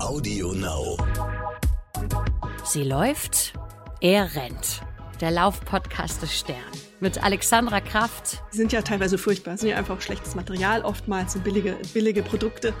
[0.00, 0.96] Audio Now.
[2.64, 3.52] Sie läuft,
[4.00, 4.82] er rennt.
[5.20, 6.56] Der Laufpodcast des Stern.
[7.00, 8.42] Mit Alexandra Kraft.
[8.52, 9.56] Die sind ja teilweise furchtbar.
[9.56, 12.74] sind ja einfach schlechtes Material, oftmals sind billige, billige Produkte.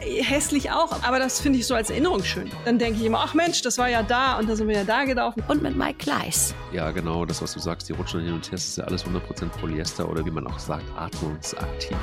[0.00, 2.50] Hässlich auch, aber das finde ich so als Erinnerung schön.
[2.64, 4.84] Dann denke ich immer, ach Mensch, das war ja da und da sind wir ja
[4.84, 5.44] da gelaufen.
[5.46, 6.54] Und mit Mike Kleiss.
[6.72, 9.04] Ja, genau, das, was du sagst, die rutschen hin und her, das ist ja alles
[9.04, 11.96] 100% Polyester oder wie man auch sagt, atmungsaktiv.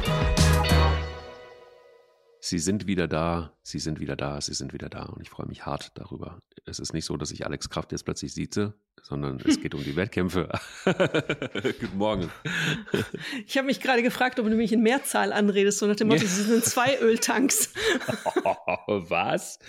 [2.50, 5.48] Sie sind wieder da, sie sind wieder da, sie sind wieder da und ich freue
[5.48, 6.40] mich hart darüber.
[6.64, 9.84] Es ist nicht so, dass ich Alex Kraft jetzt plötzlich sieze, sondern es geht um
[9.84, 10.48] die Wettkämpfe.
[10.86, 12.32] Guten Morgen.
[13.46, 16.26] Ich habe mich gerade gefragt, ob du mich in Mehrzahl anredest, so nach dem Motto,
[16.26, 17.74] sie sind zwei Öltanks.
[18.86, 19.60] Was?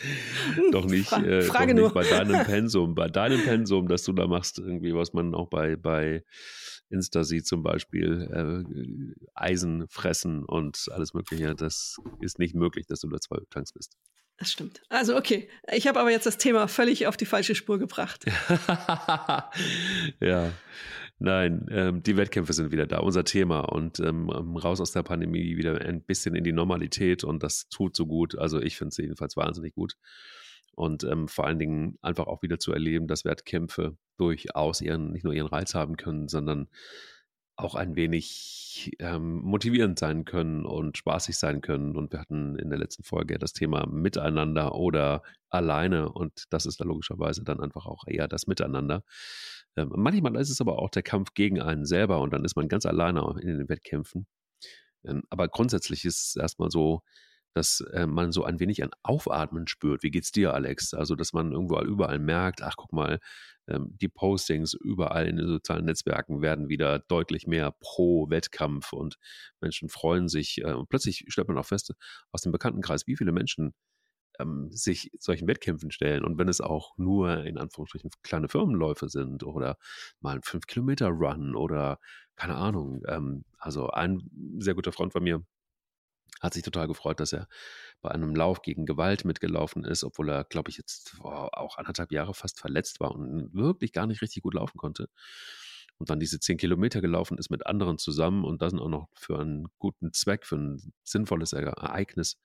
[0.71, 1.85] Doch nicht, Fra äh, Frage doch nur.
[1.87, 5.49] nicht bei deinem Pensum, bei deinem Pensum, dass du da machst, irgendwie, was man auch
[5.49, 6.23] bei, bei
[6.91, 11.55] Insta sieht zum Beispiel, äh, Eisen fressen und alles Mögliche.
[11.55, 13.97] Das ist nicht möglich, dass du da zwei Tanks bist.
[14.39, 14.83] Das stimmt.
[14.89, 18.25] Also okay, ich habe aber jetzt das Thema völlig auf die falsche Spur gebracht.
[20.21, 20.53] ja,
[21.19, 25.57] nein, ähm, die Wettkämpfe sind wieder da, unser Thema und ähm, raus aus der Pandemie
[25.57, 28.39] wieder ein bisschen in die Normalität und das tut so gut.
[28.39, 29.95] Also ich finde es jedenfalls wahnsinnig gut.
[30.77, 35.25] Und ähm, vor allen Dingen einfach auch wieder zu erleben, dass Wettkämpfe durchaus ihren, nicht
[35.25, 36.69] nur ihren Reiz haben können, sondern
[37.57, 41.97] auch ein wenig ähm, motivierend sein können und spaßig sein können.
[41.97, 46.13] Und wir hatten in der letzten Folge das Thema Miteinander oder alleine.
[46.13, 49.03] Und das ist da logischerweise dann einfach auch eher das Miteinander.
[49.77, 52.69] Ähm, manchmal ist es aber auch der Kampf gegen einen selber und dann ist man
[52.69, 54.29] ganz alleine in den Wettkämpfen.
[55.05, 57.03] Ähm, aber grundsätzlich ist es erstmal so,
[57.59, 60.03] dass äh, man so ein wenig ein Aufatmen spürt.
[60.03, 60.95] Wie geht's dir, Alex?
[60.95, 63.19] Also, dass man irgendwo überall merkt, ach, guck mal,
[63.67, 69.17] ähm, die Postings überall in den sozialen Netzwerken werden wieder deutlich mehr pro Wettkampf und
[69.61, 70.59] Menschen freuen sich.
[70.59, 71.93] Äh, und plötzlich stellt man auch fest,
[72.33, 73.75] aus dem Bekanntenkreis, wie viele Menschen
[74.39, 76.25] ähm, sich solchen Wettkämpfen stellen.
[76.25, 79.77] Und wenn es auch nur in Anführungsstrichen kleine Firmenläufe sind oder
[80.21, 81.99] mal ein 5-Kilometer-Run oder
[82.37, 83.03] keine Ahnung.
[83.09, 85.45] Ähm, also ein sehr guter Freund von mir,
[86.41, 87.49] hat sich total gefreut, dass er
[88.01, 92.13] bei einem Lauf gegen Gewalt mitgelaufen ist, obwohl er, glaube ich, jetzt boah, auch anderthalb
[92.13, 95.09] Jahre fast verletzt war und wirklich gar nicht richtig gut laufen konnte.
[95.99, 99.41] Und dann diese zehn Kilometer gelaufen ist mit anderen zusammen und das auch noch für
[99.41, 102.39] einen guten Zweck, für ein sinnvolles Ereignis.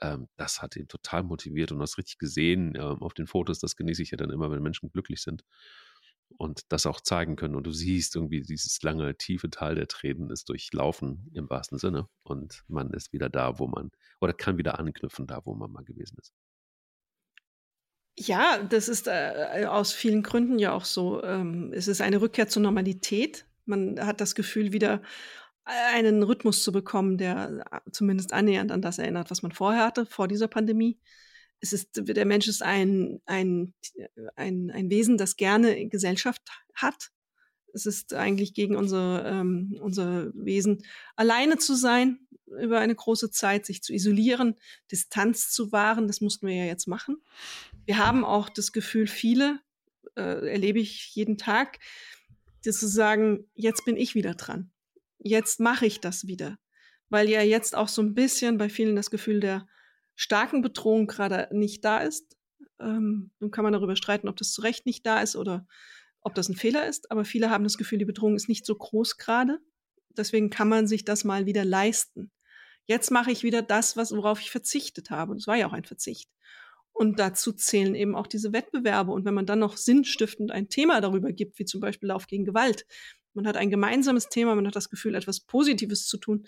[0.00, 3.58] Ähm, das hat ihn total motiviert und das richtig gesehen ähm, auf den Fotos.
[3.58, 5.44] Das genieße ich ja dann immer, wenn Menschen glücklich sind
[6.36, 7.54] und das auch zeigen können.
[7.54, 12.08] Und du siehst irgendwie, dieses lange, tiefe Tal der Tränen ist durchlaufen im wahrsten Sinne.
[12.22, 13.90] Und man ist wieder da, wo man,
[14.20, 16.32] oder kann wieder anknüpfen, da, wo man mal gewesen ist.
[18.16, 21.22] Ja, das ist äh, aus vielen Gründen ja auch so.
[21.24, 23.46] Ähm, es ist eine Rückkehr zur Normalität.
[23.64, 25.02] Man hat das Gefühl, wieder
[25.64, 30.06] einen Rhythmus zu bekommen, der äh, zumindest annähernd an das erinnert, was man vorher hatte,
[30.06, 30.98] vor dieser Pandemie.
[31.60, 33.74] Es ist, der Mensch ist ein, ein,
[34.36, 36.42] ein, ein Wesen, das gerne Gesellschaft
[36.74, 37.10] hat.
[37.72, 40.84] Es ist eigentlich gegen unser, ähm, unser Wesen,
[41.16, 44.56] alleine zu sein über eine große Zeit, sich zu isolieren,
[44.92, 46.06] Distanz zu wahren.
[46.06, 47.16] Das mussten wir ja jetzt machen.
[47.84, 49.60] Wir haben auch das Gefühl, viele,
[50.16, 51.78] äh, erlebe ich jeden Tag,
[52.64, 54.70] dass zu sagen, jetzt bin ich wieder dran.
[55.18, 56.58] Jetzt mache ich das wieder.
[57.10, 59.66] Weil ja jetzt auch so ein bisschen bei vielen das Gefühl der
[60.14, 62.36] starken Bedrohung gerade nicht da ist.
[62.80, 65.66] Ähm, nun kann man darüber streiten, ob das zu Recht nicht da ist oder
[66.20, 67.10] ob das ein Fehler ist.
[67.10, 69.58] Aber viele haben das Gefühl, die Bedrohung ist nicht so groß gerade.
[70.16, 72.30] Deswegen kann man sich das mal wieder leisten.
[72.86, 75.32] Jetzt mache ich wieder das, was, worauf ich verzichtet habe.
[75.32, 76.30] Und es war ja auch ein Verzicht.
[76.92, 79.10] Und dazu zählen eben auch diese Wettbewerbe.
[79.10, 82.44] Und wenn man dann noch sinnstiftend ein Thema darüber gibt, wie zum Beispiel Lauf gegen
[82.44, 82.86] Gewalt,
[83.34, 86.46] man hat ein gemeinsames Thema, man hat das Gefühl, etwas Positives zu tun,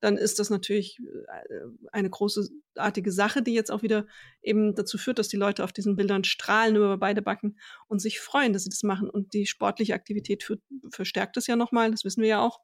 [0.00, 1.60] dann ist das natürlich äh,
[1.92, 4.06] eine großartige Sache, die jetzt auch wieder
[4.42, 8.20] eben dazu führt, dass die Leute auf diesen Bildern strahlen über beide Backen und sich
[8.20, 9.10] freuen, dass sie das machen.
[9.10, 10.58] Und die sportliche Aktivität für,
[10.90, 12.60] verstärkt das ja nochmal, das wissen wir ja auch.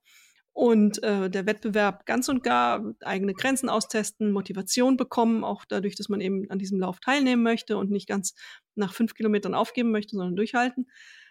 [0.53, 6.09] Und äh, der Wettbewerb ganz und gar eigene Grenzen austesten, Motivation bekommen, auch dadurch, dass
[6.09, 8.37] man eben an diesem Lauf teilnehmen möchte und nicht ganz
[8.77, 10.87] nach fünf Kilometern aufgeben möchte, sondern durchhalten.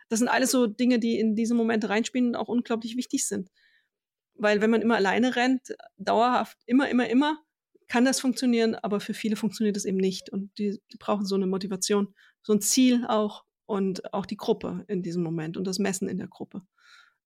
[0.09, 3.49] Das sind alles so Dinge, die in diese Momente reinspielen und auch unglaublich wichtig sind.
[4.35, 7.39] Weil wenn man immer alleine rennt, dauerhaft, immer, immer, immer,
[7.87, 10.29] kann das funktionieren, aber für viele funktioniert es eben nicht.
[10.29, 14.83] Und die, die brauchen so eine Motivation, so ein Ziel auch und auch die Gruppe
[14.87, 16.63] in diesem Moment und das Messen in der Gruppe.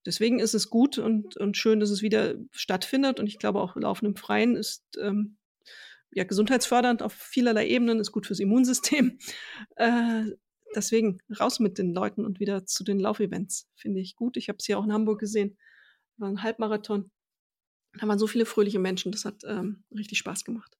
[0.05, 3.19] Deswegen ist es gut und, und schön, dass es wieder stattfindet.
[3.19, 5.37] Und ich glaube, auch Laufen im Freien ist ähm,
[6.11, 9.17] ja gesundheitsfördernd auf vielerlei Ebenen, ist gut fürs Immunsystem.
[9.75, 10.23] Äh,
[10.75, 13.69] deswegen raus mit den Leuten und wieder zu den Laufevents.
[13.75, 14.37] Finde ich gut.
[14.37, 15.57] Ich habe es hier auch in Hamburg gesehen.
[16.17, 17.11] War ein Halbmarathon.
[17.93, 19.11] Da waren so viele fröhliche Menschen.
[19.11, 20.77] Das hat ähm, richtig Spaß gemacht.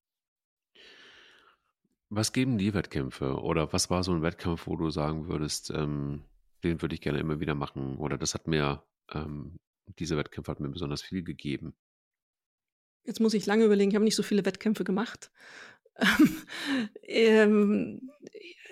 [2.10, 3.42] Was geben die Wettkämpfe?
[3.42, 6.24] Oder was war so ein Wettkampf, wo du sagen würdest, ähm,
[6.64, 7.98] den würde ich gerne immer wieder machen?
[7.98, 9.58] Oder das hat mir, ähm,
[10.00, 11.76] dieser Wettkampf hat mir besonders viel gegeben?
[13.04, 15.32] Jetzt muss ich lange überlegen, ich habe nicht so viele Wettkämpfe gemacht.
[17.04, 18.12] ähm,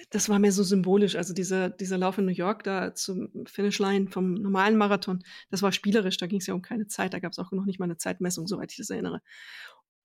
[0.10, 1.16] das war mehr so symbolisch.
[1.16, 5.72] Also dieser, dieser Lauf in New York da zum Finishline vom normalen Marathon, das war
[5.72, 7.86] spielerisch, da ging es ja um keine Zeit, da gab es auch noch nicht mal
[7.86, 9.22] eine Zeitmessung, soweit ich das erinnere.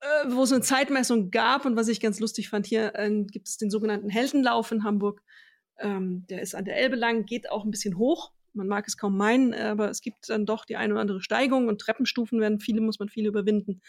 [0.00, 3.48] Äh, wo es eine Zeitmessung gab und was ich ganz lustig fand, hier äh, gibt
[3.48, 5.22] es den sogenannten Heldenlauf in Hamburg.
[5.78, 8.32] Ähm, der ist an der Elbe lang, geht auch ein bisschen hoch.
[8.52, 11.68] Man mag es kaum meinen, aber es gibt dann doch die eine oder andere Steigung
[11.68, 13.80] und Treppenstufen werden viele, muss man viele überwinden.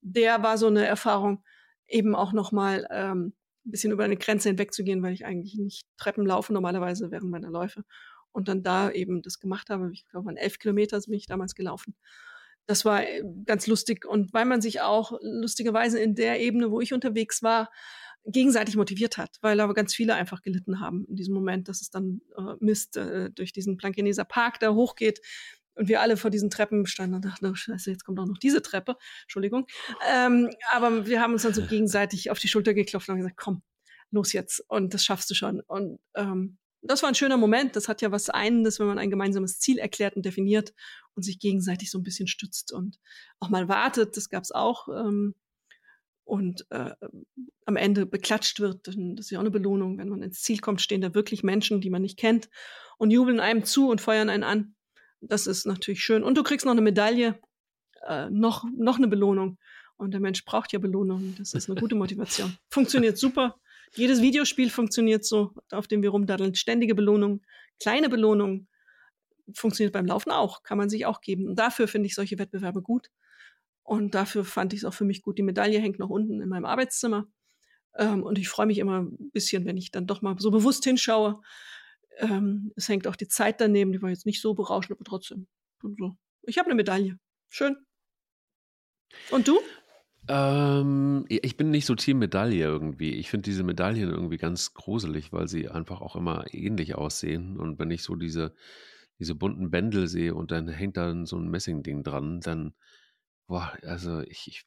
[0.00, 1.42] Der war so eine Erfahrung,
[1.88, 3.32] eben auch nochmal ähm,
[3.66, 7.50] ein bisschen über eine Grenze hinwegzugehen, weil ich eigentlich nicht Treppen laufe normalerweise während meiner
[7.50, 7.84] Läufe.
[8.32, 9.90] Und dann da eben das gemacht habe.
[9.92, 11.94] Ich glaube, an elf Kilometer bin ich damals gelaufen.
[12.66, 14.04] Das war äh, ganz lustig.
[14.04, 17.70] Und weil man sich auch lustigerweise in der Ebene, wo ich unterwegs war,
[18.26, 21.90] gegenseitig motiviert hat, weil aber ganz viele einfach gelitten haben in diesem Moment, dass es
[21.90, 25.20] dann äh, Mist äh, durch diesen Plankeneser Park da hochgeht
[25.76, 28.38] und wir alle vor diesen Treppen standen und dachten, oh scheiße, jetzt kommt auch noch
[28.38, 28.96] diese Treppe.
[29.22, 29.66] Entschuldigung.
[30.12, 33.62] Ähm, aber wir haben uns dann so gegenseitig auf die Schulter geklopft und gesagt, komm,
[34.10, 35.60] los jetzt und das schaffst du schon.
[35.60, 37.76] Und ähm, das war ein schöner Moment.
[37.76, 40.72] Das hat ja was Einendes, wenn man ein gemeinsames Ziel erklärt und definiert
[41.14, 42.98] und sich gegenseitig so ein bisschen stützt und
[43.40, 44.16] auch mal wartet.
[44.16, 44.88] Das gab es auch.
[44.88, 45.34] Ähm,
[46.24, 46.90] und äh,
[47.66, 49.98] am Ende beklatscht wird, das ist ja auch eine Belohnung.
[49.98, 52.48] Wenn man ins Ziel kommt, stehen da wirklich Menschen, die man nicht kennt
[52.98, 54.75] und jubeln einem zu und feuern einen an.
[55.20, 56.22] Das ist natürlich schön.
[56.22, 57.38] Und du kriegst noch eine Medaille,
[58.06, 59.58] äh, noch, noch eine Belohnung.
[59.96, 61.34] Und der Mensch braucht ja Belohnung.
[61.38, 62.56] Das ist eine gute Motivation.
[62.68, 63.58] Funktioniert super.
[63.94, 66.54] Jedes Videospiel funktioniert so, auf dem wir rumdaddeln.
[66.54, 67.42] Ständige Belohnung,
[67.80, 68.66] kleine Belohnung.
[69.54, 71.46] Funktioniert beim Laufen auch, kann man sich auch geben.
[71.46, 73.10] Und dafür finde ich solche Wettbewerbe gut.
[73.84, 75.38] Und dafür fand ich es auch für mich gut.
[75.38, 77.26] Die Medaille hängt noch unten in meinem Arbeitszimmer.
[77.96, 80.84] Ähm, und ich freue mich immer ein bisschen, wenn ich dann doch mal so bewusst
[80.84, 81.40] hinschaue,
[82.18, 85.46] ähm, es hängt auch die Zeit daneben, die war jetzt nicht so berauschend, aber trotzdem.
[85.82, 86.16] So.
[86.42, 87.18] Ich habe eine Medaille.
[87.48, 87.76] Schön.
[89.30, 89.58] Und du?
[90.28, 93.14] Ähm, ich bin nicht so Team Medaille irgendwie.
[93.14, 97.58] Ich finde diese Medaillen irgendwie ganz gruselig, weil sie einfach auch immer ähnlich aussehen.
[97.58, 98.54] Und wenn ich so diese,
[99.18, 102.74] diese bunten Bändel sehe und dann hängt da so ein Messingding dran, dann,
[103.46, 104.66] boah, also ich, ich,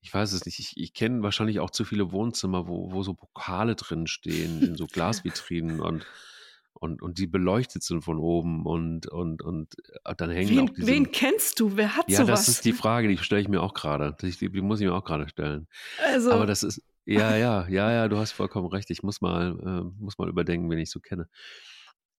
[0.00, 0.58] ich weiß es nicht.
[0.58, 4.74] Ich, ich kenne wahrscheinlich auch zu viele Wohnzimmer, wo, wo so Pokale drin stehen, in
[4.76, 6.06] so Glasvitrinen und,
[6.74, 10.74] und, und die beleuchtet sind von oben und, und, und äh, dann hängen wen, auch
[10.74, 11.76] diese, wen kennst du?
[11.76, 12.46] Wer hat Ja, sowas?
[12.46, 14.16] das ist die Frage, die stelle ich mir auch gerade.
[14.20, 15.66] Die, die muss ich mir auch gerade stellen.
[16.04, 18.90] also, Aber das ist, ja, ja, ja, ja, du hast vollkommen recht.
[18.90, 21.28] Ich muss mal, äh, muss mal überdenken, wen ich so kenne.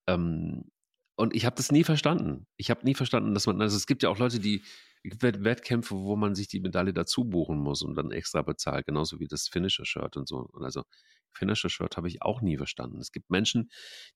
[0.07, 0.71] Ähm,
[1.17, 2.47] und ich habe das nie verstanden.
[2.55, 4.63] Ich habe nie verstanden, dass man, also es gibt ja auch Leute, die
[5.03, 9.27] Wettkämpfe, wo man sich die Medaille dazu buchen muss und dann extra bezahlt, genauso wie
[9.27, 10.37] das Finisher-Shirt und so.
[10.37, 10.83] Und also
[11.31, 12.99] Finisher-Shirt habe ich auch nie verstanden.
[12.99, 13.69] Es gibt Menschen,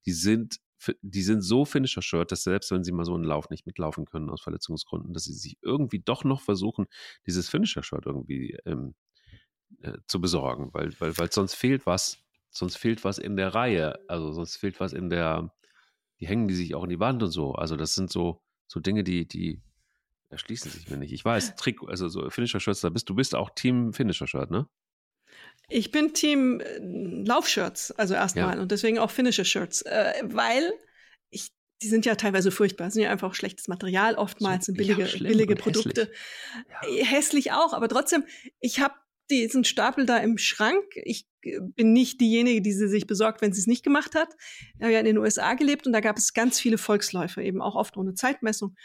[0.06, 0.58] die sind,
[1.02, 4.30] die sind so Finisher-Shirt, dass selbst wenn sie mal so einen Lauf nicht mitlaufen können
[4.30, 6.88] aus Verletzungsgründen, dass sie sich irgendwie doch noch versuchen,
[7.26, 8.96] dieses Finisher-Shirt irgendwie ähm,
[9.82, 12.18] äh, zu besorgen, weil, weil, weil sonst fehlt was,
[12.50, 15.54] sonst fehlt was in der Reihe, also sonst fehlt was in der,
[16.20, 17.54] die hängen die sich auch in die Wand und so.
[17.54, 19.62] Also das sind so, so Dinge, die, die
[20.32, 21.12] erschließen sich mir nicht.
[21.12, 24.68] Ich weiß, Trick, also so Finisher-Shirts, da bist du bist auch Team Finisher-Shirt, ne?
[25.70, 26.80] ich bin Team äh,
[27.26, 28.62] Laufshirts, also erstmal Ja.
[28.62, 30.74] und deswegen auch Finisher-Shirts, äh, weil
[31.30, 31.50] ich,
[31.82, 35.32] die sind ja teilweise furchtbar, sind ja einfach schlechtes Material, oftmals sind ja, billige, schlimm
[35.32, 35.94] billige und hässlich.
[35.94, 36.12] Produkte.
[36.70, 36.90] Ja.
[36.90, 38.26] Äh, Hässlich auch, aber trotzdem,
[38.60, 38.96] ich habe
[39.30, 40.84] diesen Stapel da im Schrank.
[40.96, 44.30] Ich bin nicht diejenige, die sie sich besorgt, wenn sie es nicht gemacht hat.
[44.76, 47.62] Ich habe ja in den USA gelebt und da gab es ganz viele Volksläufe, eben
[47.62, 48.76] auch oft ohne Zeitmessung.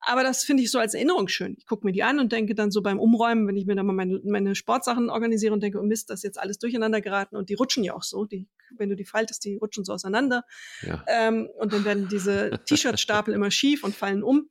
[0.00, 1.56] Aber das finde ich so als Erinnerung schön.
[1.58, 3.86] Ich gucke mir die an und denke dann so beim Umräumen, wenn ich mir dann
[3.86, 7.36] mal meine, meine Sportsachen organisiere und denke, oh Mist, das ist jetzt alles durcheinander geraten
[7.36, 8.24] und die rutschen ja auch so.
[8.24, 10.44] Die, wenn du die faltest, die rutschen so auseinander.
[10.82, 11.04] Ja.
[11.06, 14.48] Ähm, und dann werden diese T-Shirt-Stapel immer schief und fallen um.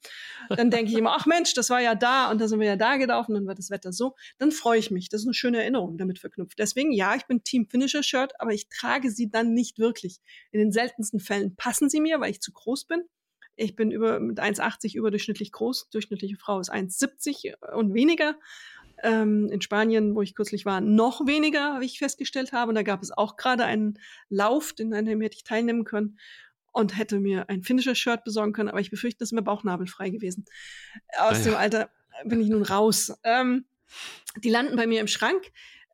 [0.50, 2.76] Dann denke ich immer, ach Mensch, das war ja da und da sind wir ja
[2.76, 4.16] da gelaufen, dann war das Wetter so.
[4.38, 5.10] Dann freue ich mich.
[5.10, 6.60] Das ist eine schöne Erinnerung damit verknüpft.
[6.60, 10.20] Deswegen, ja, ich bin Team Finisher Shirt, aber ich trage sie dann nicht wirklich.
[10.52, 13.04] In den seltensten Fällen passen sie mir, weil ich zu groß bin.
[13.56, 15.92] Ich bin über, mit 1,80 überdurchschnittlich groß.
[15.92, 18.40] Durchschnittliche Frau ist 1,70 und weniger.
[19.04, 22.70] Ähm, in Spanien, wo ich kürzlich war, noch weniger, wie ich festgestellt habe.
[22.70, 26.18] Und da gab es auch gerade einen Lauf, den an dem hätte ich teilnehmen können
[26.72, 30.46] und hätte mir ein Finisher-Shirt besorgen können, aber ich befürchte, das ist mir bauchnabelfrei gewesen.
[31.20, 31.44] Aus Ah ja.
[31.44, 31.90] dem Alter
[32.26, 33.14] bin ich nun raus.
[33.24, 33.66] Ähm,
[34.38, 35.52] die landen bei mir im Schrank.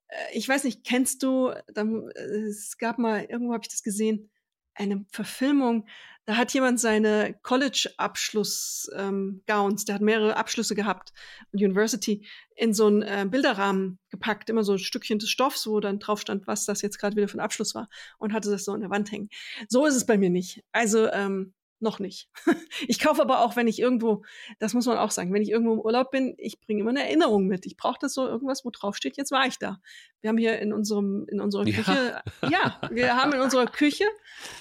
[0.10, 3.84] Äh, Ich weiß nicht, kennst du, dann, äh, es gab mal, irgendwo habe ich das
[3.84, 4.30] gesehen,
[4.76, 5.88] eine Verfilmung,
[6.26, 11.12] da hat jemand seine College-Abschluss-Gowns, ähm, der hat mehrere Abschlüsse gehabt,
[11.52, 16.00] University, in so einen äh, Bilderrahmen gepackt, immer so ein Stückchen des Stoffs, wo dann
[16.00, 17.90] drauf stand, was das jetzt gerade wieder für ein Abschluss war
[18.20, 19.30] und hatte das so an der Wand hängen.
[19.70, 20.64] So ist es bei mir nicht.
[20.72, 22.30] Also ähm, noch nicht.
[22.88, 24.24] ich kaufe aber auch, wenn ich irgendwo,
[24.60, 27.04] das muss man auch sagen, wenn ich irgendwo im Urlaub bin, ich bringe immer eine
[27.04, 27.66] Erinnerung mit.
[27.66, 29.80] Ich brauche das so irgendwas, wo drauf steht, jetzt war ich da.
[30.22, 31.76] Wir haben hier in unserem, in unserer ja.
[31.76, 34.06] Küche, ja, wir haben in unserer Küche,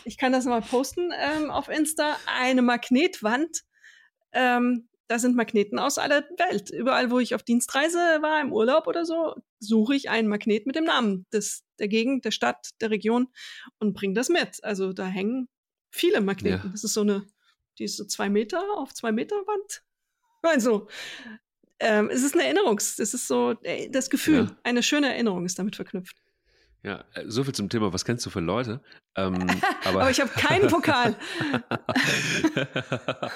[0.04, 3.62] ich kann das mal posten ähm, auf Insta, eine Magnetwand.
[4.32, 6.70] Ähm, da sind Magneten aus aller Welt.
[6.70, 10.76] Überall, wo ich auf Dienstreise war, im Urlaub oder so, suche ich einen Magnet mit
[10.76, 13.28] dem Namen des, der Gegend, der Stadt, der Region
[13.78, 14.62] und bringe das mit.
[14.62, 15.48] Also da hängen
[15.90, 16.66] Viele Magneten.
[16.66, 16.72] Ja.
[16.72, 17.26] Das ist so eine,
[17.78, 19.82] die ist so zwei Meter auf zwei Meter Wand.
[20.40, 20.86] Also,
[21.80, 22.78] ähm, es ist eine Erinnerung.
[22.78, 24.44] Es ist so äh, das Gefühl.
[24.44, 24.56] Ja.
[24.62, 26.16] Eine schöne Erinnerung ist damit verknüpft.
[26.84, 28.80] Ja, äh, so viel zum Thema, was kennst du für Leute?
[29.16, 29.34] Ähm,
[29.84, 31.16] aber, aber, ich habe keinen Pokal.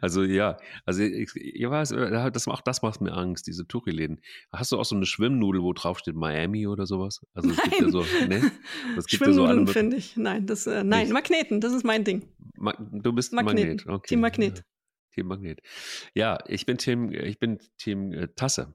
[0.00, 4.22] also ja, also ich, ich weiß, äh, das, auch das macht mir Angst, diese Touri-Läden.
[4.50, 7.20] Hast du auch so eine Schwimmnudel, wo drauf steht Miami oder sowas?
[7.34, 7.70] Also es nein.
[7.70, 8.52] gibt ja so, ne?
[8.96, 10.16] Das gibt Schwimmnudeln ja so finde ich.
[10.16, 12.26] Nein, das, äh, nein, Magneten, das ist mein Ding.
[12.54, 13.76] Ma du bist Magneten.
[13.76, 13.86] Magnet.
[13.86, 14.08] Okay.
[14.08, 14.64] Team Magnet.
[15.12, 15.60] Team Magnet.
[16.14, 18.74] Ja, ich bin Team, ich bin Team äh, Tasse.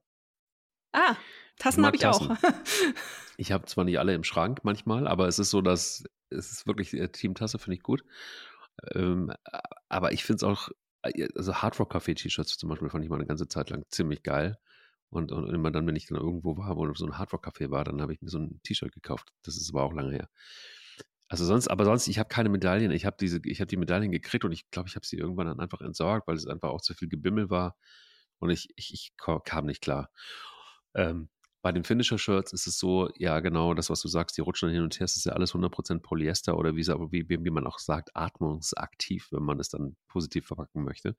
[0.94, 1.16] Ah,
[1.58, 2.32] Tassen habe ich Tassen.
[2.32, 2.38] auch.
[3.42, 6.68] ich habe zwar nicht alle im Schrank manchmal, aber es ist so, dass es ist
[6.68, 8.04] wirklich äh, Teamtasse, finde ich gut.
[8.94, 9.34] Ähm,
[9.90, 10.70] aber ich finde es auch,
[11.02, 13.84] äh, also Hard Rock Café T-Shirts zum Beispiel fand ich mal eine ganze Zeit lang
[13.90, 14.60] ziemlich geil.
[15.10, 17.72] Und, und immer dann, wenn ich dann irgendwo war, wo so ein Hard Rock Café
[17.72, 19.30] war, dann habe ich mir so ein T-Shirt gekauft.
[19.42, 20.30] Das ist aber auch lange her.
[21.28, 22.92] Also sonst, aber sonst, ich habe keine Medaillen.
[22.92, 25.48] Ich habe diese, ich habe die Medaillen gekriegt und ich glaube, ich habe sie irgendwann
[25.48, 27.76] dann einfach entsorgt, weil es einfach auch zu viel Gebimmel war
[28.38, 30.12] und ich, ich, ich kam nicht klar.
[30.94, 31.30] Ähm,
[31.62, 34.74] bei den Finisher-Shirts ist es so, ja genau, das, was du sagst, die rutschen dann
[34.74, 37.80] hin und her, es ist ja alles 100% Polyester oder wie, wie, wie man auch
[37.80, 41.16] sagt, atmungsaktiv, wenn man es dann positiv verpacken möchte.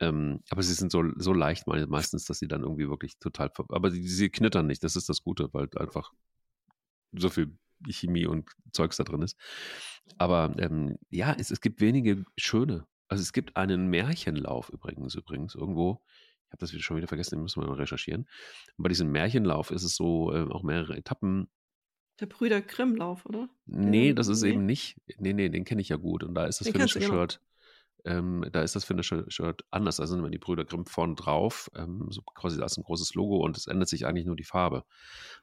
[0.00, 3.90] Ähm, aber sie sind so, so leicht meistens, dass sie dann irgendwie wirklich total, aber
[3.90, 6.12] sie, sie knittern nicht, das ist das Gute, weil einfach
[7.12, 7.56] so viel
[7.88, 9.36] Chemie und Zeugs da drin ist.
[10.18, 12.86] Aber ähm, ja, es, es gibt wenige schöne.
[13.08, 16.02] Also es gibt einen Märchenlauf übrigens, übrigens, irgendwo
[16.52, 18.26] habe das schon wieder vergessen, den müssen wir mal recherchieren.
[18.76, 21.48] Und bei diesem Märchenlauf ist es so, äh, auch mehrere Etappen.
[22.20, 23.48] Der Brüder Grimm-Lauf, oder?
[23.66, 24.50] Nee, das ist nee.
[24.50, 25.00] eben nicht.
[25.18, 26.22] Nee, nee, den kenne ich ja gut.
[26.22, 27.40] Und da ist das finnische Shirt.
[28.04, 29.96] Ähm, da ist das finnische Shirt anders.
[29.96, 33.38] Da sind immer die Brüder Grimm vorne drauf, ähm, so quasi als ein großes Logo
[33.44, 34.84] und es ändert sich eigentlich nur die Farbe.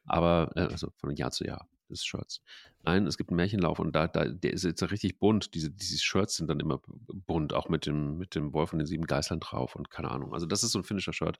[0.05, 2.41] Aber, äh, also von Jahr zu Jahr des Shirts.
[2.83, 5.53] Nein, es gibt einen Märchenlauf und da, da der ist jetzt richtig bunt.
[5.53, 6.81] Diese, diese Shirts sind dann immer
[7.27, 10.33] bunt, auch mit dem, mit dem Wolf und den sieben Geißlern drauf und keine Ahnung.
[10.33, 11.39] Also, das ist so ein finnischer Shirt.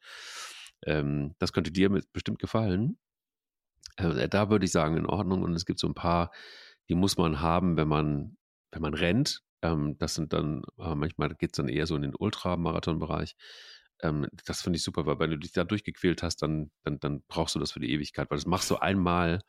[0.85, 2.97] Ähm, das könnte dir bestimmt gefallen.
[3.97, 5.43] Äh, da würde ich sagen, in Ordnung.
[5.43, 6.31] Und es gibt so ein paar,
[6.89, 8.37] die muss man haben, wenn man,
[8.71, 9.43] wenn man rennt.
[9.61, 13.35] Ähm, das sind dann, äh, manchmal geht es dann eher so in den Ultramarathon-Bereich.
[14.01, 17.23] Ähm, das finde ich super, weil wenn du dich da durchgequält hast, dann, dann, dann
[17.27, 19.41] brauchst du das für die Ewigkeit, weil das machst du einmal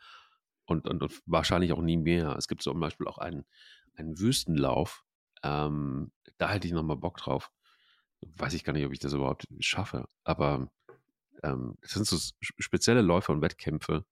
[0.70, 2.36] und, und, und wahrscheinlich auch nie mehr.
[2.36, 3.44] Es gibt zum Beispiel auch einen,
[3.94, 5.04] einen Wüstenlauf.
[5.42, 7.50] Ähm, da hätte ich nochmal Bock drauf.
[8.20, 10.08] Weiß ich gar nicht, ob ich das überhaupt schaffe.
[10.22, 10.70] Aber
[11.42, 14.04] ähm, das sind so spezielle Läufe und Wettkämpfe.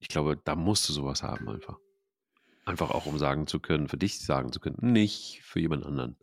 [0.00, 1.78] Ich glaube, da musst du sowas haben einfach.
[2.64, 6.16] Einfach auch, um sagen zu können, für dich sagen zu können, nicht für jemand anderen.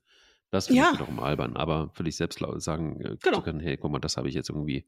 [0.50, 0.90] Das finde ja.
[0.90, 3.38] ich wiederum albern, aber für dich selbst sagen äh, genau.
[3.38, 4.88] zu können, hey, guck mal, das habe ich jetzt irgendwie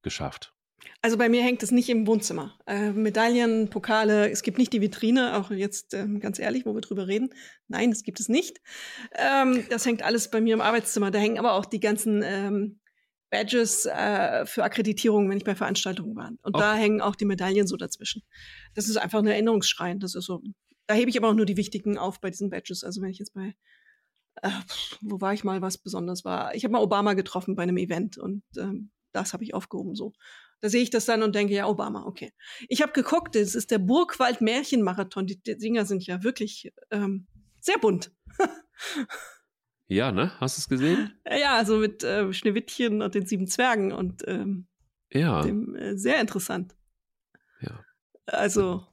[0.00, 0.54] geschafft.
[1.00, 2.58] Also bei mir hängt es nicht im Wohnzimmer.
[2.66, 6.80] Äh, Medaillen, Pokale, es gibt nicht die Vitrine, auch jetzt ähm, ganz ehrlich, wo wir
[6.80, 7.30] drüber reden.
[7.68, 8.60] Nein, das gibt es nicht.
[9.14, 11.10] Ähm, das hängt alles bei mir im Arbeitszimmer.
[11.10, 12.80] Da hängen aber auch die ganzen ähm,
[13.30, 16.28] Badges äh, für Akkreditierung, wenn ich bei Veranstaltungen war.
[16.28, 16.60] Und okay.
[16.60, 18.22] da hängen auch die Medaillen so dazwischen.
[18.74, 19.98] Das ist einfach ein Erinnerungsschrein.
[19.98, 20.42] Das ist so.
[20.86, 22.84] Da hebe ich aber auch nur die wichtigen auf bei diesen Badges.
[22.84, 23.54] Also wenn ich jetzt bei
[24.40, 24.50] äh,
[25.00, 26.54] wo war ich mal, was besonders war.
[26.54, 30.12] Ich habe mal Obama getroffen bei einem Event und ähm, das habe ich aufgehoben so.
[30.62, 32.32] Da sehe ich das dann und denke, ja, Obama, okay.
[32.68, 35.26] Ich habe geguckt, es ist der Burgwald Märchenmarathon.
[35.26, 37.26] Die, die Dinger sind ja wirklich ähm,
[37.58, 38.12] sehr bunt.
[39.88, 40.32] ja, ne?
[40.38, 41.12] Hast du es gesehen?
[41.28, 44.68] Ja, also mit äh, Schneewittchen und den sieben Zwergen und ähm,
[45.12, 45.42] ja.
[45.42, 46.76] Dem, äh, sehr interessant.
[47.60, 47.84] Ja.
[48.26, 48.86] Also.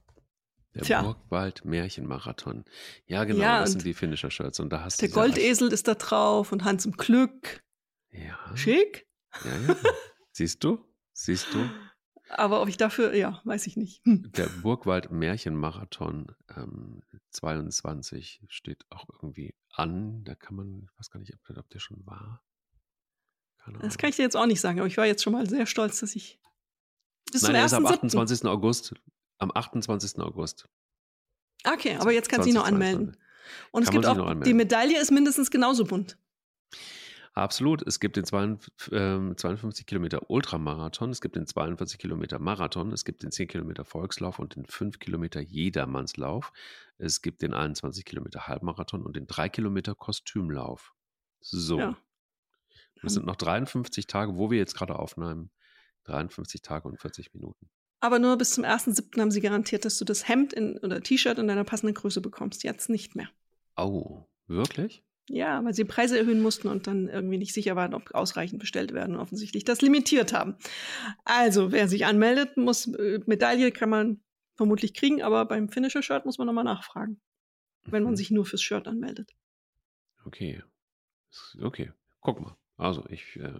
[0.74, 1.02] Der Tja.
[1.02, 2.64] Burgwald Märchenmarathon.
[3.06, 4.58] Ja, genau, ja, das sind die Finisher-Shirts.
[4.58, 7.62] Und da hast der Goldesel ist da drauf und Hans im Glück.
[8.10, 8.56] Ja.
[8.56, 9.08] Schick.
[9.44, 9.76] Ja, ja.
[10.32, 10.84] Siehst du?
[11.20, 11.68] Siehst du?
[12.30, 14.02] Aber ob ich dafür, ja, weiß ich nicht.
[14.06, 14.32] Hm.
[14.32, 20.24] Der Burgwald Märchenmarathon ähm, 22 steht auch irgendwie an.
[20.24, 22.42] Da kann man, ich weiß gar nicht, ob, ob der schon war.
[23.82, 25.66] das kann ich dir jetzt auch nicht sagen, aber ich war jetzt schon mal sehr
[25.66, 26.40] stolz, dass ich
[27.30, 28.46] bis Nein, er ist am 28.
[28.46, 28.94] August.
[29.36, 30.20] Am 28.
[30.20, 30.68] August.
[31.64, 33.18] Okay, aber jetzt kannst du dich noch anmelden.
[33.72, 36.16] Und Kann es gibt auch, die Medaille ist mindestens genauso bunt.
[37.40, 37.80] Absolut.
[37.86, 39.34] Es gibt den 52 ähm,
[39.86, 44.56] Kilometer Ultramarathon, es gibt den 42 Kilometer Marathon, es gibt den 10 Kilometer Volkslauf und
[44.56, 46.52] den 5 Kilometer Jedermannslauf.
[46.98, 50.92] Es gibt den 21 Kilometer Halbmarathon und den 3 Kilometer Kostümlauf.
[51.40, 51.78] So.
[51.78, 51.96] Ja.
[53.00, 55.50] Das sind noch 53 Tage, wo wir jetzt gerade aufnehmen.
[56.04, 57.70] 53 Tage und 40 Minuten.
[58.00, 59.18] Aber nur bis zum 1.7.
[59.18, 62.64] haben sie garantiert, dass du das Hemd in, oder T-Shirt in deiner passenden Größe bekommst.
[62.64, 63.30] Jetzt nicht mehr.
[63.78, 65.02] Oh, wirklich?
[65.32, 68.92] Ja, weil sie Preise erhöhen mussten und dann irgendwie nicht sicher waren, ob ausreichend bestellt
[68.92, 70.56] werden und offensichtlich das limitiert haben.
[71.24, 74.20] Also, wer sich anmeldet, muss äh, Medaille kann man
[74.56, 77.20] vermutlich kriegen, aber beim Finisher-Shirt muss man nochmal nachfragen,
[77.84, 78.16] wenn man mhm.
[78.16, 79.30] sich nur fürs Shirt anmeldet.
[80.24, 80.64] Okay.
[81.62, 82.56] Okay, guck mal.
[82.76, 83.52] Also, ich äh,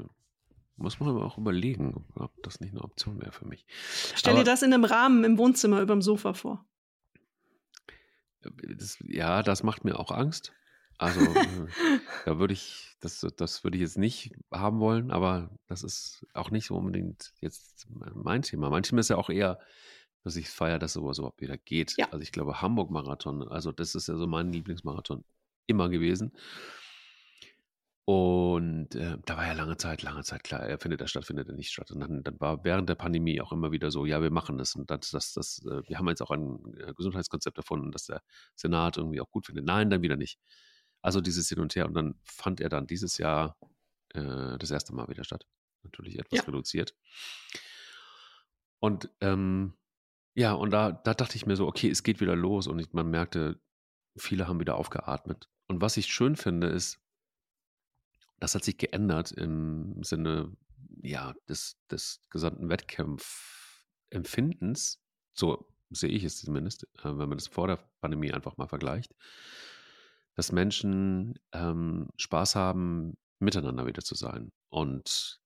[0.74, 3.64] muss man aber auch überlegen, ob das nicht eine Option wäre für mich.
[4.16, 6.66] Stell aber, dir das in einem Rahmen im Wohnzimmer über dem Sofa vor.
[8.40, 10.52] Das, ja, das macht mir auch Angst.
[11.00, 11.66] Also, äh,
[12.26, 16.50] da würde ich, das, das würde ich jetzt nicht haben wollen, aber das ist auch
[16.50, 18.68] nicht so unbedingt jetzt mein Thema.
[18.68, 19.58] Mein Thema ist ja auch eher,
[20.24, 21.94] dass ich feiere, dass sowas überhaupt wieder geht.
[21.96, 22.06] Ja.
[22.10, 25.24] Also ich glaube, Hamburg-Marathon, also das ist ja so mein Lieblingsmarathon
[25.66, 26.32] immer gewesen.
[28.04, 31.48] Und äh, da war ja lange Zeit, lange Zeit klar, er findet er statt, findet
[31.48, 31.90] er nicht statt.
[31.92, 34.74] Und dann, dann, war während der Pandemie auch immer wieder so, ja, wir machen das.
[34.74, 38.20] Und das, das, das, äh, wir haben jetzt auch ein äh, Gesundheitskonzept erfunden, das der
[38.54, 39.64] Senat irgendwie auch gut findet.
[39.64, 40.38] Nein, dann wieder nicht.
[41.02, 41.86] Also dieses Hin und Her.
[41.86, 43.58] Und dann fand er dann dieses Jahr
[44.10, 45.46] äh, das erste Mal wieder statt.
[45.82, 46.44] Natürlich etwas ja.
[46.44, 46.94] reduziert.
[48.80, 49.74] Und ähm,
[50.34, 52.66] ja, und da, da dachte ich mir so, okay, es geht wieder los.
[52.66, 53.58] Und ich, man merkte,
[54.16, 55.48] viele haben wieder aufgeatmet.
[55.66, 57.00] Und was ich schön finde, ist,
[58.38, 60.56] das hat sich geändert im Sinne
[61.02, 65.02] ja, des, des gesamten Wettkampfempfindens.
[65.34, 69.14] So sehe ich es zumindest, äh, wenn man das vor der Pandemie einfach mal vergleicht
[70.40, 74.52] dass Menschen ähm, Spaß haben, miteinander wieder zu sein.
[74.70, 75.38] Und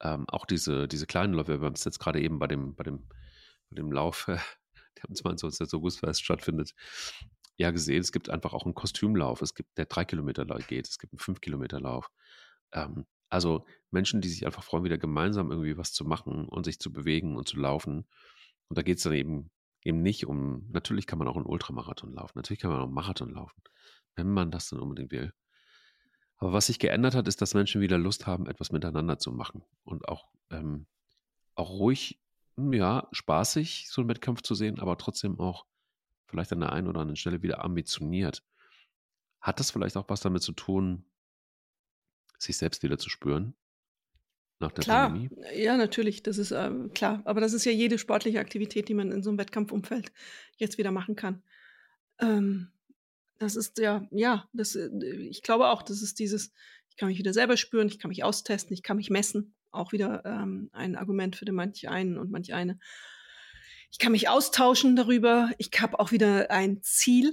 [0.00, 2.84] ähm, auch diese, diese kleinen Läufe, wir haben es jetzt gerade eben bei dem, bei
[2.84, 3.08] dem,
[3.70, 5.74] bei dem Lauf, der am 22.
[5.74, 6.76] Augustfest stattfindet,
[7.56, 11.00] ja gesehen, es gibt einfach auch einen Kostümlauf, es gibt der drei Kilometer geht, es
[11.00, 12.08] gibt einen fünf Kilometer Lauf.
[12.70, 16.78] Ähm, also Menschen, die sich einfach freuen, wieder gemeinsam irgendwie was zu machen und sich
[16.78, 18.06] zu bewegen und zu laufen.
[18.68, 19.50] Und da geht es dann eben
[19.82, 22.94] eben nicht um, natürlich kann man auch einen Ultramarathon laufen, natürlich kann man auch einen
[22.94, 23.60] Marathon laufen
[24.16, 25.32] wenn man das dann unbedingt will.
[26.36, 29.62] Aber was sich geändert hat, ist, dass Menschen wieder Lust haben, etwas miteinander zu machen
[29.84, 30.86] und auch, ähm,
[31.54, 32.18] auch ruhig,
[32.56, 35.66] hm, ja, spaßig so einen Wettkampf zu sehen, aber trotzdem auch
[36.26, 38.42] vielleicht an der einen oder anderen Stelle wieder ambitioniert.
[39.40, 41.04] Hat das vielleicht auch was damit zu tun,
[42.38, 43.54] sich selbst wieder zu spüren?
[44.60, 45.30] Nach der klar, Pandemie?
[45.54, 47.22] ja, natürlich, das ist ähm, klar.
[47.24, 50.12] Aber das ist ja jede sportliche Aktivität, die man in so einem Wettkampfumfeld
[50.56, 51.42] jetzt wieder machen kann.
[52.18, 52.70] Ähm,
[53.40, 54.90] das ist ja, ja, das, äh,
[55.28, 56.52] ich glaube auch, das ist dieses,
[56.90, 59.54] ich kann mich wieder selber spüren, ich kann mich austesten, ich kann mich messen.
[59.72, 62.78] Auch wieder ähm, ein Argument für den manch einen und manch eine.
[63.90, 65.50] Ich kann mich austauschen darüber.
[65.58, 67.32] Ich habe auch wieder ein Ziel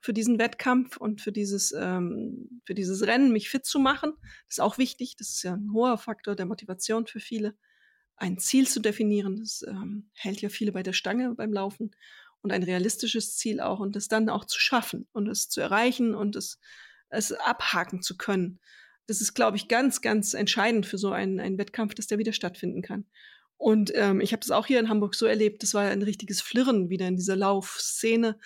[0.00, 4.12] für diesen Wettkampf und für dieses, ähm, für dieses Rennen, mich fit zu machen.
[4.48, 5.16] Das ist auch wichtig.
[5.16, 7.56] Das ist ja ein hoher Faktor der Motivation für viele.
[8.16, 11.90] Ein Ziel zu definieren, das ähm, hält ja viele bei der Stange beim Laufen
[12.42, 16.14] und ein realistisches Ziel auch und das dann auch zu schaffen und es zu erreichen
[16.14, 16.58] und es,
[17.08, 18.60] es abhaken zu können.
[19.06, 22.32] Das ist, glaube ich, ganz, ganz entscheidend für so einen, einen Wettkampf, dass der wieder
[22.32, 23.06] stattfinden kann.
[23.56, 26.40] Und ähm, ich habe das auch hier in Hamburg so erlebt, das war ein richtiges
[26.40, 28.38] Flirren wieder in dieser Laufszene,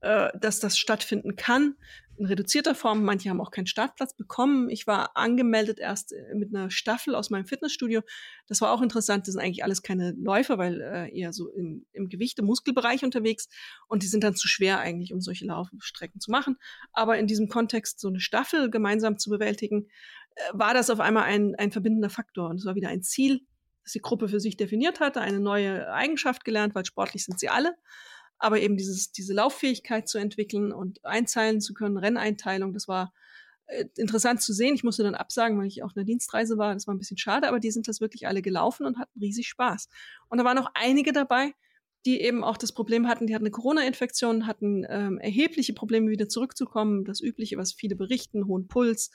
[0.00, 1.76] äh, dass das stattfinden kann
[2.18, 3.04] in reduzierter Form.
[3.04, 4.68] Manche haben auch keinen Startplatz bekommen.
[4.68, 8.02] Ich war angemeldet erst äh, mit einer Staffel aus meinem Fitnessstudio.
[8.46, 9.26] Das war auch interessant.
[9.26, 13.04] Das sind eigentlich alles keine Läufer, weil äh, eher so im, im Gewicht, im Muskelbereich
[13.04, 13.48] unterwegs.
[13.86, 16.56] Und die sind dann zu schwer eigentlich, um solche Laufstrecken zu machen.
[16.92, 19.86] Aber in diesem Kontext so eine Staffel gemeinsam zu bewältigen,
[20.34, 22.50] äh, war das auf einmal ein, ein verbindender Faktor.
[22.50, 23.46] Und es war wieder ein Ziel,
[23.84, 27.48] das die Gruppe für sich definiert hatte, eine neue Eigenschaft gelernt, weil sportlich sind sie
[27.48, 27.74] alle
[28.38, 33.12] aber eben dieses, diese Lauffähigkeit zu entwickeln und einzahlen zu können, Renneinteilung, das war
[33.66, 34.74] äh, interessant zu sehen.
[34.74, 36.74] Ich musste dann absagen, weil ich auf einer Dienstreise war.
[36.74, 39.48] Das war ein bisschen schade, aber die sind das wirklich alle gelaufen und hatten riesig
[39.48, 39.88] Spaß.
[40.28, 41.52] Und da waren auch einige dabei,
[42.06, 46.28] die eben auch das Problem hatten, die hatten eine Corona-Infektion, hatten ähm, erhebliche Probleme, wieder
[46.28, 47.04] zurückzukommen.
[47.04, 49.10] Das Übliche, was viele berichten, hohen Puls,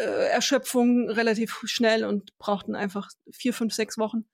[0.00, 4.24] äh, Erschöpfung relativ schnell und brauchten einfach vier, fünf, sechs Wochen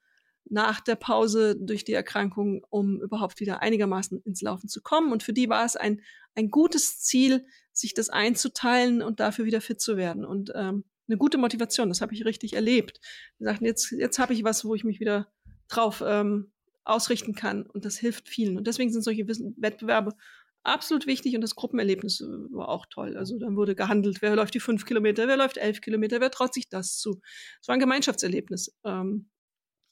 [0.50, 5.12] nach der Pause durch die Erkrankung, um überhaupt wieder einigermaßen ins Laufen zu kommen.
[5.12, 6.02] Und für die war es ein,
[6.34, 10.24] ein gutes Ziel, sich das einzuteilen und dafür wieder fit zu werden.
[10.24, 13.00] Und ähm, eine gute Motivation, das habe ich richtig erlebt.
[13.38, 15.32] Die sagten, jetzt, jetzt habe ich was, wo ich mich wieder
[15.68, 16.52] drauf ähm,
[16.84, 17.64] ausrichten kann.
[17.64, 18.56] Und das hilft vielen.
[18.56, 20.14] Und deswegen sind solche Wettbewerbe
[20.62, 23.16] absolut wichtig und das Gruppenerlebnis äh, war auch toll.
[23.16, 26.54] Also dann wurde gehandelt, wer läuft die fünf Kilometer, wer läuft elf Kilometer, wer traut
[26.54, 27.20] sich das zu.
[27.60, 28.76] Es war ein Gemeinschaftserlebnis.
[28.84, 29.30] Ähm,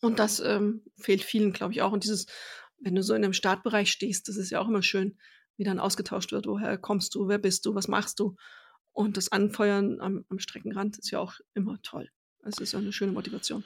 [0.00, 1.92] und das ähm, fehlt vielen, glaube ich, auch.
[1.92, 2.26] Und dieses,
[2.80, 5.18] wenn du so in einem Startbereich stehst, das ist ja auch immer schön,
[5.56, 8.36] wie dann ausgetauscht wird, woher kommst du, wer bist du, was machst du.
[8.92, 12.10] Und das Anfeuern am, am Streckenrand ist ja auch immer toll.
[12.44, 13.64] Es ist ja eine schöne Motivation.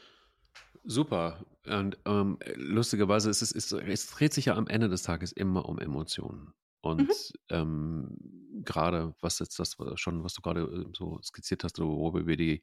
[0.84, 1.44] Super.
[1.66, 5.68] Und ähm, lustigerweise ist es, ist, es dreht sich ja am Ende des Tages immer
[5.68, 6.52] um Emotionen.
[6.80, 7.14] Und mhm.
[7.50, 12.36] ähm, gerade, was jetzt das schon, was du gerade äh, so skizziert hast, worüber wir
[12.36, 12.62] die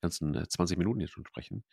[0.00, 1.64] ganzen 20 äh, Minuten jetzt schon sprechen.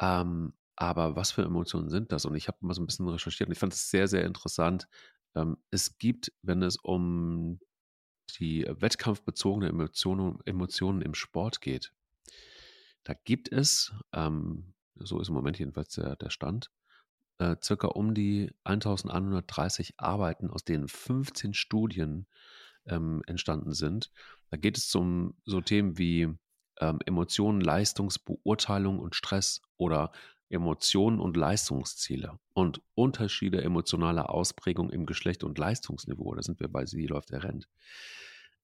[0.00, 2.24] Ähm, aber was für Emotionen sind das?
[2.24, 4.88] Und ich habe mal so ein bisschen recherchiert und ich fand es sehr, sehr interessant.
[5.34, 7.60] Ähm, es gibt, wenn es um
[8.38, 11.92] die wettkampfbezogene Emotionen, Emotionen im Sport geht,
[13.04, 16.70] da gibt es, ähm, so ist im Moment jedenfalls der, der Stand,
[17.38, 22.26] äh, circa um die 1130 Arbeiten, aus denen 15 Studien
[22.86, 24.10] ähm, entstanden sind.
[24.50, 26.28] Da geht es um so Themen wie
[26.80, 30.12] ähm, Emotionen, Leistungsbeurteilung und Stress oder
[30.50, 36.34] Emotionen und Leistungsziele und Unterschiede emotionaler Ausprägung im Geschlecht und Leistungsniveau.
[36.34, 37.68] Da sind wir bei Sie läuft der Rennt.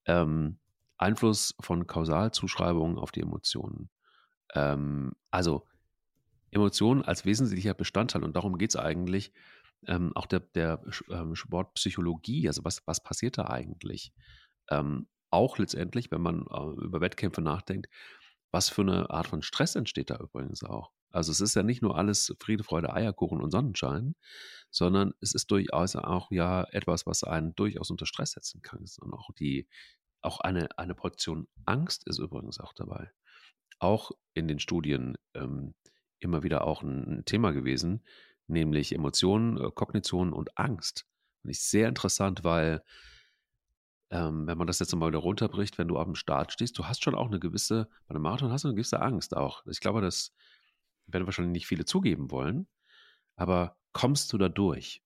[0.06, 0.58] Ähm,
[0.96, 3.90] Einfluss von Kausalzuschreibungen auf die Emotionen.
[4.54, 5.66] Ähm, also
[6.50, 9.32] Emotionen als wesentlicher Bestandteil und darum geht es eigentlich
[9.86, 12.46] ähm, auch der, der ähm, Sportpsychologie.
[12.48, 14.12] Also was, was passiert da eigentlich?
[15.34, 17.88] Auch letztendlich, wenn man äh, über Wettkämpfe nachdenkt,
[18.52, 20.92] was für eine Art von Stress entsteht da übrigens auch.
[21.10, 24.14] Also es ist ja nicht nur alles Friede, Freude, Eierkuchen und Sonnenschein,
[24.70, 28.84] sondern es ist durchaus auch ja etwas, was einen durchaus unter Stress setzen kann.
[29.00, 29.66] Und auch die,
[30.22, 33.10] auch eine, eine Portion Angst ist übrigens auch dabei.
[33.80, 35.74] Auch in den Studien ähm,
[36.20, 38.04] immer wieder auch ein, Thema gewesen,
[38.46, 41.06] nämlich Emotionen, äh, Kognition und Angst.
[41.42, 42.84] Und ich sehr interessant, weil
[44.14, 47.02] ähm, wenn man das jetzt mal wieder runterbricht, wenn du am Start stehst, du hast
[47.02, 49.66] schon auch eine gewisse, bei einem Marathon hast du eine gewisse Angst auch.
[49.66, 50.32] Ich glaube, das
[51.06, 52.68] werden wahrscheinlich nicht viele zugeben wollen,
[53.34, 55.02] aber kommst du da durch?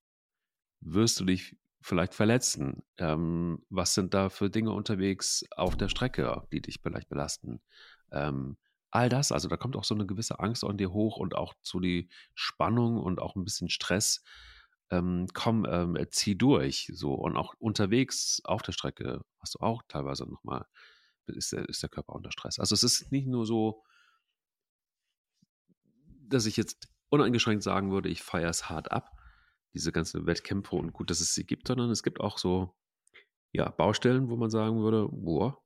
[0.81, 2.83] Wirst du dich vielleicht verletzen?
[2.99, 7.63] Ähm, was sind da für Dinge unterwegs auf der Strecke, die dich vielleicht belasten?
[8.13, 8.59] Ähm,
[8.91, 11.55] all das, also da kommt auch so eine gewisse Angst an dir hoch und auch
[11.63, 14.23] so die Spannung und auch ein bisschen Stress
[14.91, 16.91] ähm, komm, ähm, zieh durch.
[16.95, 17.15] So.
[17.15, 20.67] Und auch unterwegs auf der Strecke hast du auch teilweise nochmal,
[21.27, 22.59] ist der, ist der Körper unter Stress.
[22.59, 23.85] Also es ist nicht nur so,
[26.29, 29.11] dass ich jetzt uneingeschränkt sagen würde, ich feiere es hart ab,
[29.75, 32.75] diese ganzen Wettkämpfe und gut, dass es sie gibt, sondern es gibt auch so,
[33.53, 35.63] ja, Baustellen, wo man sagen würde, boah,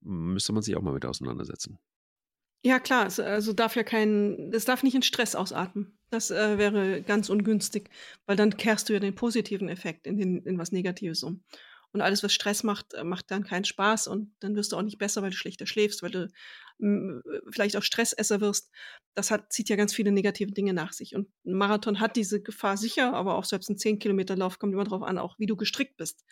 [0.00, 1.78] müsste man sich auch mal mit auseinandersetzen.
[2.66, 5.98] Ja, klar, es, also darf ja kein, es darf nicht in Stress ausatmen.
[6.10, 7.90] Das äh, wäre ganz ungünstig,
[8.24, 11.44] weil dann kehrst du ja den positiven Effekt in, den, in was Negatives um.
[11.92, 14.82] Und alles, was Stress macht, äh, macht dann keinen Spaß und dann wirst du auch
[14.82, 16.28] nicht besser, weil du schlechter schläfst, weil du
[17.52, 18.70] vielleicht auch Stressesser wirst.
[19.14, 21.14] Das hat, zieht ja ganz viele negative Dinge nach sich.
[21.14, 25.02] Und ein Marathon hat diese Gefahr sicher, aber auch selbst ein 10-Kilometer-Lauf kommt immer darauf
[25.02, 26.24] an, auch wie du gestrickt bist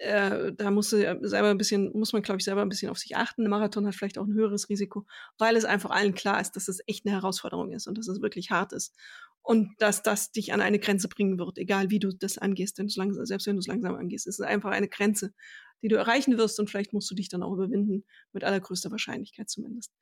[0.00, 3.16] äh, da muss selber ein bisschen, muss man, glaube ich, selber ein bisschen auf sich
[3.16, 3.44] achten.
[3.44, 5.06] Ein Marathon hat vielleicht auch ein höheres Risiko,
[5.38, 8.22] weil es einfach allen klar ist, dass es echt eine Herausforderung ist und dass es
[8.22, 8.94] wirklich hart ist.
[9.42, 12.88] Und dass das dich an eine Grenze bringen wird, egal wie du das angehst, denn
[12.94, 14.26] langsam, selbst wenn du es langsam angehst.
[14.26, 15.32] Es ist einfach eine Grenze,
[15.82, 19.50] die du erreichen wirst und vielleicht musst du dich dann auch überwinden, mit allergrößter Wahrscheinlichkeit
[19.50, 19.92] zumindest.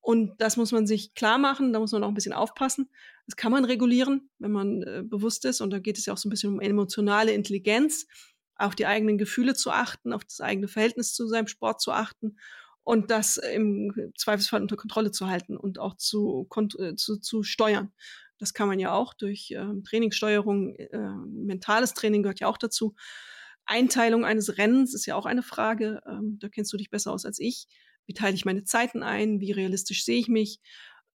[0.00, 2.90] Und das muss man sich klar machen, da muss man auch ein bisschen aufpassen.
[3.26, 5.60] Das kann man regulieren, wenn man äh, bewusst ist.
[5.60, 8.06] Und da geht es ja auch so ein bisschen um emotionale Intelligenz
[8.62, 12.36] auf die eigenen Gefühle zu achten, auf das eigene Verhältnis zu seinem Sport zu achten
[12.84, 16.48] und das im Zweifelsfall unter Kontrolle zu halten und auch zu,
[16.78, 17.92] äh, zu, zu steuern.
[18.38, 22.94] Das kann man ja auch durch äh, Trainingssteuerung, äh, mentales Training gehört ja auch dazu.
[23.64, 26.00] Einteilung eines Rennens ist ja auch eine Frage.
[26.06, 27.68] Ähm, da kennst du dich besser aus als ich.
[28.06, 29.40] Wie teile ich meine Zeiten ein?
[29.40, 30.58] Wie realistisch sehe ich mich?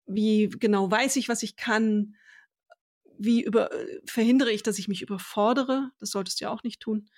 [0.06, 2.16] Wie genau weiß ich, was ich kann?
[3.18, 5.90] Wie über, äh, verhindere ich, dass ich mich überfordere?
[6.00, 7.08] Das solltest du ja auch nicht tun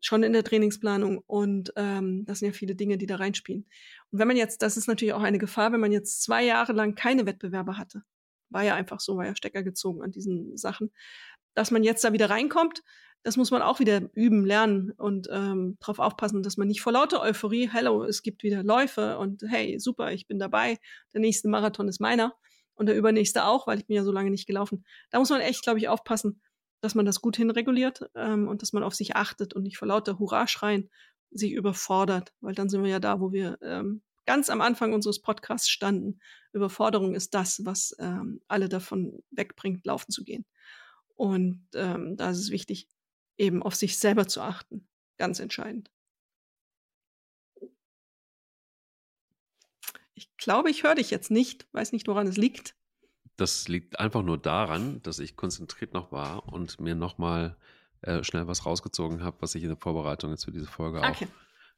[0.00, 3.66] schon in der Trainingsplanung und ähm, das sind ja viele Dinge, die da reinspielen.
[4.10, 6.72] Und wenn man jetzt, das ist natürlich auch eine Gefahr, wenn man jetzt zwei Jahre
[6.72, 8.02] lang keine Wettbewerbe hatte,
[8.48, 10.90] war ja einfach so, war ja Stecker gezogen an diesen Sachen,
[11.54, 12.82] dass man jetzt da wieder reinkommt,
[13.22, 16.92] das muss man auch wieder üben, lernen und ähm, darauf aufpassen, dass man nicht vor
[16.92, 20.78] lauter Euphorie, hello, es gibt wieder Läufe und hey, super, ich bin dabei,
[21.12, 22.34] der nächste Marathon ist meiner
[22.74, 24.86] und der übernächste auch, weil ich bin ja so lange nicht gelaufen.
[25.10, 26.40] Da muss man echt, glaube ich, aufpassen,
[26.80, 29.88] dass man das gut hinreguliert ähm, und dass man auf sich achtet und nicht vor
[29.88, 30.90] lauter Hurra-Schreien
[31.30, 35.20] sich überfordert, weil dann sind wir ja da, wo wir ähm, ganz am Anfang unseres
[35.20, 36.20] Podcasts standen.
[36.52, 40.46] Überforderung ist das, was ähm, alle davon wegbringt, laufen zu gehen.
[41.14, 42.88] Und ähm, da ist es wichtig,
[43.36, 44.88] eben auf sich selber zu achten.
[45.18, 45.90] Ganz entscheidend.
[50.14, 51.66] Ich glaube, ich höre dich jetzt nicht.
[51.72, 52.74] Weiß nicht, woran es liegt.
[53.40, 57.56] Das liegt einfach nur daran, dass ich konzentriert noch war und mir nochmal
[58.02, 61.24] äh, schnell was rausgezogen habe, was ich in der Vorbereitung jetzt für diese Folge okay.
[61.24, 61.28] auch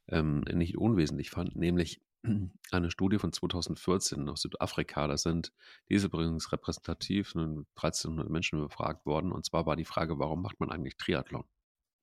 [0.09, 2.01] ähm, nicht unwesentlich fand, nämlich
[2.71, 5.07] eine Studie von 2014 aus Südafrika.
[5.07, 5.53] Das sind,
[5.87, 9.31] die ist übrigens repräsentativ, 1300 Menschen befragt worden.
[9.31, 11.45] Und zwar war die Frage, warum macht man eigentlich Triathlon?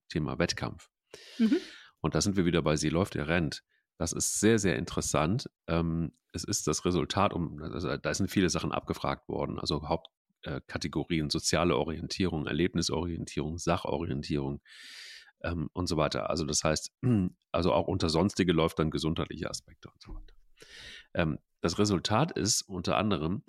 [0.09, 0.88] Thema Wettkampf.
[1.38, 1.59] Mhm.
[2.01, 3.62] Und da sind wir wieder bei Sie läuft, ihr rennt.
[4.01, 5.51] Das ist sehr, sehr interessant.
[5.67, 11.27] Ähm, es ist das Resultat, um, also da sind viele Sachen abgefragt worden, also Hauptkategorien,
[11.27, 14.63] äh, soziale Orientierung, Erlebnisorientierung, Sachorientierung
[15.43, 16.31] ähm, und so weiter.
[16.31, 16.93] Also das heißt,
[17.53, 20.35] also auch unter sonstige läuft dann gesundheitliche Aspekte und so weiter.
[21.13, 23.43] Ähm, das Resultat ist unter anderem,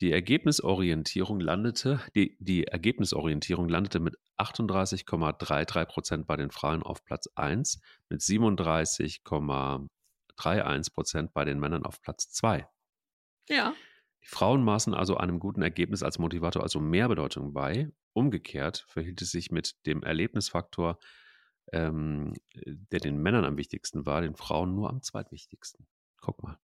[0.00, 7.28] die Ergebnisorientierung landete, die, die Ergebnisorientierung landete mit 38,33 Prozent bei den Frauen auf Platz
[7.34, 12.66] 1, mit 37,31 Prozent bei den Männern auf Platz 2.
[13.48, 13.74] Ja.
[14.22, 17.90] Die Frauen maßen also einem guten Ergebnis als Motivator also mehr Bedeutung bei.
[18.12, 20.98] Umgekehrt verhielt es sich mit dem Erlebnisfaktor,
[21.72, 25.86] ähm, der den Männern am wichtigsten war, den Frauen nur am zweitwichtigsten.
[26.20, 26.58] Guck mal.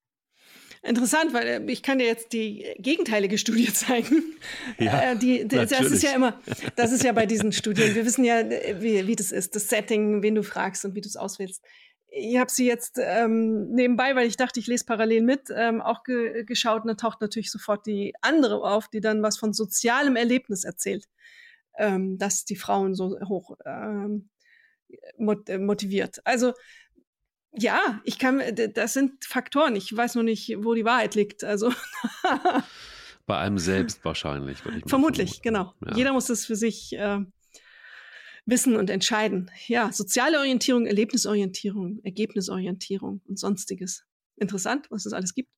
[0.84, 4.34] Interessant, weil äh, ich kann dir jetzt die gegenteilige Studie zeigen.
[4.78, 6.40] Ja, äh, die, die, das ist ja immer,
[6.74, 7.94] das ist ja bei diesen Studien.
[7.94, 11.00] Wir wissen ja, äh, wie, wie das ist, das Setting, wen du fragst und wie
[11.00, 11.62] du es auswählst.
[12.08, 16.02] Ich habe sie jetzt ähm, nebenbei, weil ich dachte, ich lese parallel mit, ähm, auch
[16.02, 20.16] ge geschaut und da taucht natürlich sofort die andere auf, die dann was von sozialem
[20.16, 21.06] Erlebnis erzählt,
[21.78, 24.28] ähm, dass die Frauen so hoch ähm,
[25.16, 26.20] motiviert.
[26.24, 26.52] Also
[27.54, 28.42] ja, ich kann,
[28.74, 29.76] das sind Faktoren.
[29.76, 31.44] Ich weiß nur nicht, wo die Wahrheit liegt.
[31.44, 31.72] Also.
[33.26, 35.42] Bei einem selbst wahrscheinlich, würde ich Vermutlich, vermuten.
[35.42, 35.74] genau.
[35.86, 35.96] Ja.
[35.96, 37.20] Jeder muss das für sich äh,
[38.46, 39.50] wissen und entscheiden.
[39.66, 44.04] Ja, soziale Orientierung, Erlebnisorientierung, Ergebnisorientierung und sonstiges.
[44.36, 45.50] Interessant, was es alles gibt.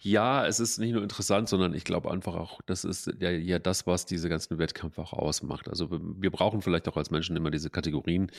[0.00, 3.58] Ja, es ist nicht nur interessant, sondern ich glaube einfach auch, das ist ja, ja
[3.58, 5.68] das, was diese ganzen Wettkämpfe auch ausmacht.
[5.68, 8.30] Also wir brauchen vielleicht auch als Menschen immer diese Kategorien,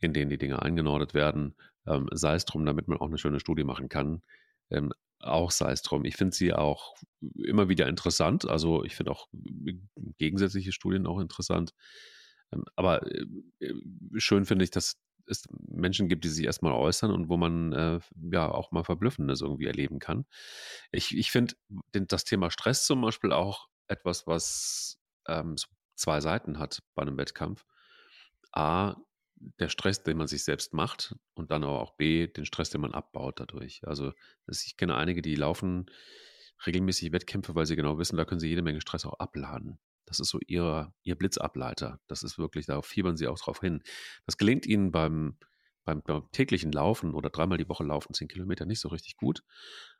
[0.00, 1.54] in denen die Dinge eingenordet werden.
[1.86, 4.22] Ähm, sei es drum, damit man auch eine schöne Studie machen kann.
[4.70, 6.04] Ähm, auch sei es drum.
[6.04, 6.96] Ich finde sie auch
[7.36, 8.48] immer wieder interessant.
[8.48, 9.28] Also ich finde auch
[9.66, 9.74] äh,
[10.18, 11.74] gegensätzliche Studien auch interessant.
[12.52, 13.26] Ähm, aber äh,
[13.60, 13.74] äh,
[14.18, 14.96] schön finde ich, dass
[15.32, 18.00] es Menschen gibt, die sich erstmal äußern und wo man äh,
[18.32, 20.26] ja auch mal Verblüffendes irgendwie erleben kann.
[20.92, 21.54] Ich, ich finde
[21.92, 25.56] das Thema Stress zum Beispiel auch etwas, was ähm,
[25.96, 27.64] zwei Seiten hat bei einem Wettkampf.
[28.52, 28.96] A,
[29.58, 32.80] der Stress, den man sich selbst macht und dann aber auch B, den Stress, den
[32.80, 33.80] man abbaut dadurch.
[33.86, 34.12] Also
[34.48, 35.86] ich kenne einige, die laufen
[36.66, 39.78] regelmäßig Wettkämpfe, weil sie genau wissen, da können sie jede Menge Stress auch abladen.
[40.12, 41.98] Das ist so ihr, ihr Blitzableiter.
[42.06, 43.82] Das ist wirklich, darauf fiebern sie auch drauf hin.
[44.26, 45.38] Das gelingt ihnen beim,
[45.84, 49.42] beim, beim täglichen Laufen oder dreimal die Woche laufen, zehn Kilometer, nicht so richtig gut.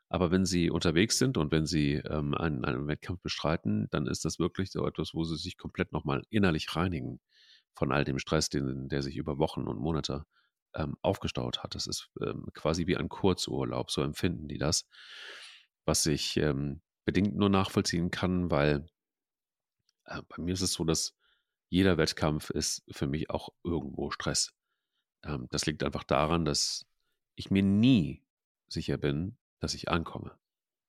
[0.09, 4.23] Aber wenn sie unterwegs sind und wenn sie ähm, einen, einen Wettkampf bestreiten, dann ist
[4.25, 7.19] das wirklich so etwas, wo sie sich komplett nochmal innerlich reinigen
[7.73, 10.25] von all dem Stress, den, der sich über Wochen und Monate
[10.75, 11.73] ähm, aufgestaut hat.
[11.73, 14.87] Das ist ähm, quasi wie ein Kurzurlaub, so empfinden die das,
[15.85, 18.85] was ich ähm, bedingt nur nachvollziehen kann, weil
[20.05, 21.15] bei mir ist es so, dass
[21.69, 24.53] jeder Wettkampf ist für mich auch irgendwo Stress.
[25.23, 26.85] Ähm, das liegt einfach daran, dass
[27.35, 28.23] ich mir nie
[28.67, 30.37] sicher bin, dass ich ankomme,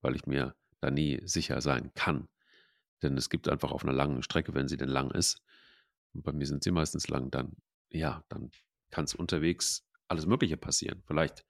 [0.03, 2.29] weil ich mir da nie sicher sein kann.
[3.03, 5.43] Denn es gibt einfach auf einer langen Strecke, wenn sie denn lang ist,
[6.15, 7.57] und bei mir sind sie meistens lang, dann,
[7.91, 8.51] ja, dann
[8.91, 11.03] kann es unterwegs alles Mögliche passieren.
[11.07, 11.45] Vielleicht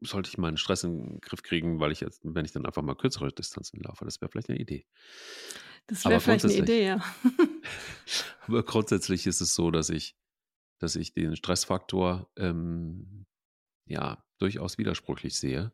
[0.00, 2.82] sollte ich meinen Stress in den Griff kriegen, weil ich jetzt, wenn ich dann einfach
[2.82, 4.86] mal kürzere Distanzen laufe, das wäre vielleicht eine Idee.
[5.86, 7.04] Das wäre vielleicht eine Idee, ja.
[8.46, 10.16] aber grundsätzlich ist es so, dass ich,
[10.78, 13.26] dass ich den Stressfaktor ähm,
[13.86, 15.72] ja durchaus widersprüchlich sehe.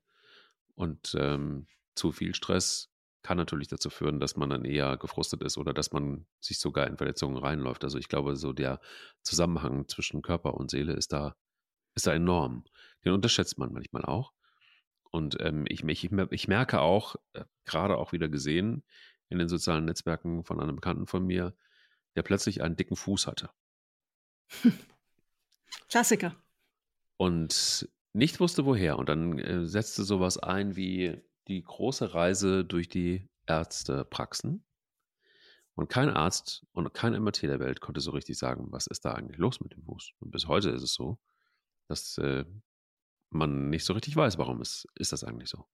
[0.75, 2.91] Und ähm, zu viel Stress
[3.23, 6.87] kann natürlich dazu führen, dass man dann eher gefrustet ist oder dass man sich sogar
[6.87, 7.85] in Verletzungen reinläuft.
[7.85, 8.81] Also ich glaube, so der
[9.23, 11.37] Zusammenhang zwischen Körper und Seele ist da,
[11.95, 12.65] ist da enorm.
[13.05, 14.33] Den unterschätzt man manchmal auch.
[15.11, 18.85] Und ähm, ich, ich, ich merke auch, äh, gerade auch wieder gesehen
[19.31, 21.55] in den sozialen Netzwerken von einem Bekannten von mir,
[22.17, 23.51] der plötzlich einen dicken Fuß hatte.
[25.89, 26.37] Klassiker.
[27.17, 28.99] Und nicht wusste woher.
[28.99, 34.65] Und dann äh, setzte sowas ein wie, die große Reise durch die Ärztepraxen.
[35.75, 39.13] Und kein Arzt und kein MRT der Welt konnte so richtig sagen, was ist da
[39.13, 40.13] eigentlich los mit dem Fuß.
[40.21, 41.19] Und bis heute ist es so,
[41.89, 42.45] dass äh,
[43.31, 45.67] man nicht so richtig weiß, warum es, ist das eigentlich so.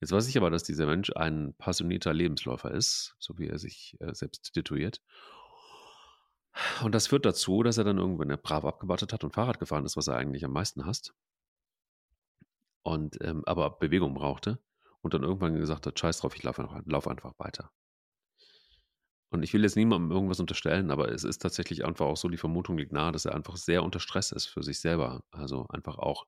[0.00, 3.96] Jetzt weiß ich aber, dass dieser Mensch ein passionierter Lebensläufer ist, so wie er sich
[4.00, 5.02] äh, selbst tituliert.
[6.82, 9.96] Und das führt dazu, dass er dann irgendwann brav abgewartet hat und Fahrrad gefahren ist,
[9.96, 11.14] was er eigentlich am meisten hasst.
[12.82, 14.58] Und ähm, aber Bewegung brauchte
[15.02, 17.70] und dann irgendwann gesagt hat, scheiß drauf, ich laufe einfach, lauf einfach weiter.
[19.30, 22.38] Und ich will jetzt niemandem irgendwas unterstellen, aber es ist tatsächlich einfach auch so, die
[22.38, 25.22] Vermutung liegt nahe, dass er einfach sehr unter Stress ist für sich selber.
[25.30, 26.26] Also einfach auch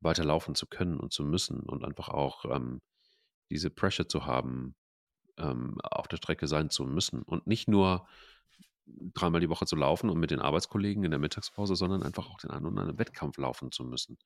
[0.00, 2.80] weiterlaufen zu können und zu müssen und einfach auch ähm,
[3.50, 4.74] diese Pressure zu haben,
[5.36, 7.22] ähm, auf der Strecke sein zu müssen.
[7.22, 8.06] Und nicht nur
[8.86, 12.38] dreimal die Woche zu laufen und mit den Arbeitskollegen in der Mittagspause, sondern einfach auch
[12.38, 14.18] den einen oder anderen Wettkampf laufen zu müssen.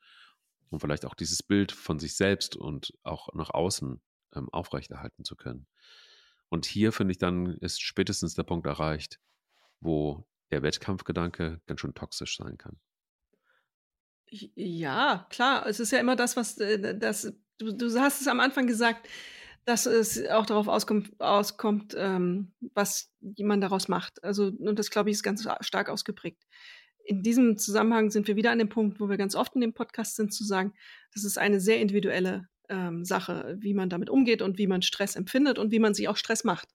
[0.70, 4.00] Und vielleicht auch dieses Bild von sich selbst und auch nach außen
[4.34, 5.66] ähm, aufrechterhalten zu können.
[6.48, 9.20] Und hier finde ich dann, ist spätestens der Punkt erreicht,
[9.80, 12.78] wo der Wettkampfgedanke ganz schön toxisch sein kann.
[14.30, 15.66] Ja, klar.
[15.66, 19.08] Es ist ja immer das, was äh, das, du, du hast es am Anfang gesagt,
[19.64, 24.22] dass es auch darauf auskommt, auskommt ähm, was jemand daraus macht.
[24.22, 26.42] Also, und das, glaube ich, ist ganz stark ausgeprägt.
[27.06, 29.74] In diesem Zusammenhang sind wir wieder an dem Punkt, wo wir ganz oft in dem
[29.74, 30.74] Podcast sind, zu sagen,
[31.12, 35.16] das ist eine sehr individuelle ähm, Sache, wie man damit umgeht und wie man Stress
[35.16, 36.68] empfindet und wie man sich auch Stress macht.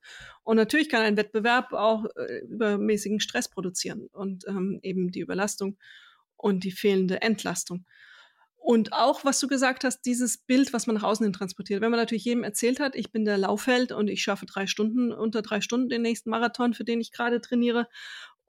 [0.43, 5.77] Und natürlich kann ein Wettbewerb auch äh, übermäßigen Stress produzieren und ähm, eben die Überlastung
[6.37, 7.85] und die fehlende Entlastung.
[8.61, 11.81] Und auch, was du gesagt hast, dieses Bild, was man nach außen hin transportiert.
[11.81, 15.11] Wenn man natürlich jedem erzählt hat, ich bin der Laufheld und ich schaffe drei Stunden,
[15.11, 17.87] unter drei Stunden den nächsten Marathon, für den ich gerade trainiere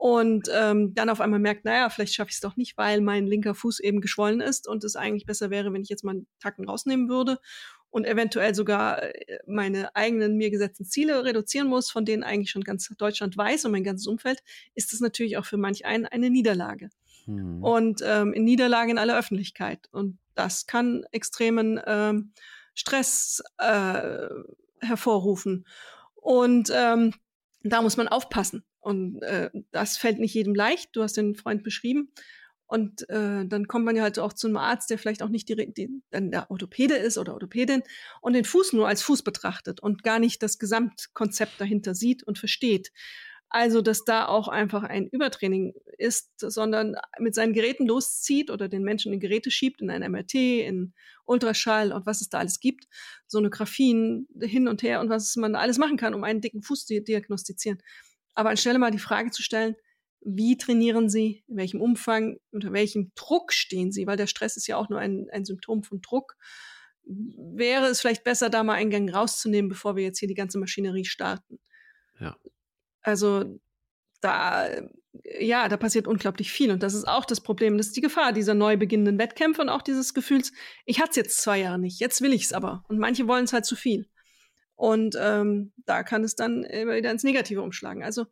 [0.01, 3.27] und ähm, dann auf einmal merkt, naja, vielleicht schaffe ich es doch nicht, weil mein
[3.27, 6.27] linker Fuß eben geschwollen ist und es eigentlich besser wäre, wenn ich jetzt mal einen
[6.39, 7.39] Tacken rausnehmen würde
[7.91, 12.65] und eventuell sogar äh, meine eigenen mir gesetzten Ziele reduzieren muss, von denen eigentlich schon
[12.65, 14.43] ganz Deutschland weiß und mein ganzes Umfeld,
[14.75, 16.89] ist das natürlich auch für manch einen eine Niederlage.
[17.27, 17.63] Hm.
[17.63, 19.89] Und ähm, in Niederlage in aller Öffentlichkeit.
[19.93, 22.33] Und das kann extremen ähm,
[22.75, 24.29] Stress äh,
[24.81, 25.67] hervorrufen.
[26.15, 27.15] Und ähm,
[27.63, 28.65] da muss man aufpassen.
[28.81, 30.91] Und äh, das fällt nicht jedem leicht.
[30.95, 32.13] Du hast den Freund beschrieben.
[32.71, 35.49] Und äh, dann kommt man ja halt auch zu einem Arzt, der vielleicht auch nicht
[35.49, 37.83] direkt die, dann der Orthopäde ist oder Orthopädin
[38.21, 42.39] und den Fuß nur als Fuß betrachtet und gar nicht das Gesamtkonzept dahinter sieht und
[42.39, 42.93] versteht.
[43.53, 48.85] Also, dass da auch einfach ein Übertraining ist, sondern mit seinen Geräten loszieht oder den
[48.85, 52.87] Menschen in Geräte schiebt, in ein MRT, in Ultraschall und was es da alles gibt,
[53.27, 57.03] Sonographien hin und her und was man alles machen kann, um einen dicken Fuß zu
[57.03, 57.83] diagnostizieren.
[58.35, 59.75] Aber anstelle mal die Frage zu stellen,
[60.21, 64.69] wie trainieren Sie, in welchem Umfang, unter welchem Druck stehen Sie, weil der Stress ist
[64.69, 66.37] ja auch nur ein, ein Symptom von Druck,
[67.05, 70.59] wäre es vielleicht besser, da mal einen Gang rauszunehmen, bevor wir jetzt hier die ganze
[70.59, 71.59] Maschinerie starten.
[72.21, 72.37] Ja.
[73.03, 73.59] Also
[74.21, 74.69] da,
[75.41, 76.71] ja, da passiert unglaublich viel.
[76.71, 77.77] Und das ist auch das Problem.
[77.77, 80.53] Das ist die Gefahr dieser neu beginnenden Wettkämpfe und auch dieses Gefühls,
[80.85, 82.85] ich hatte es jetzt zwei Jahre nicht, jetzt will ich es aber.
[82.89, 84.09] Und manche wollen es halt zu viel.
[84.77, 88.03] Und ähm, da kann es dann immer wieder ins Negative umschlagen.
[88.03, 88.27] Also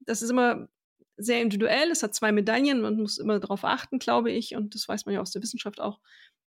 [0.00, 0.68] das ist immer
[1.16, 1.90] sehr individuell.
[1.90, 2.80] Es hat zwei Medaillen.
[2.80, 4.56] Man muss immer darauf achten, glaube ich.
[4.56, 6.00] Und das weiß man ja aus der Wissenschaft auch,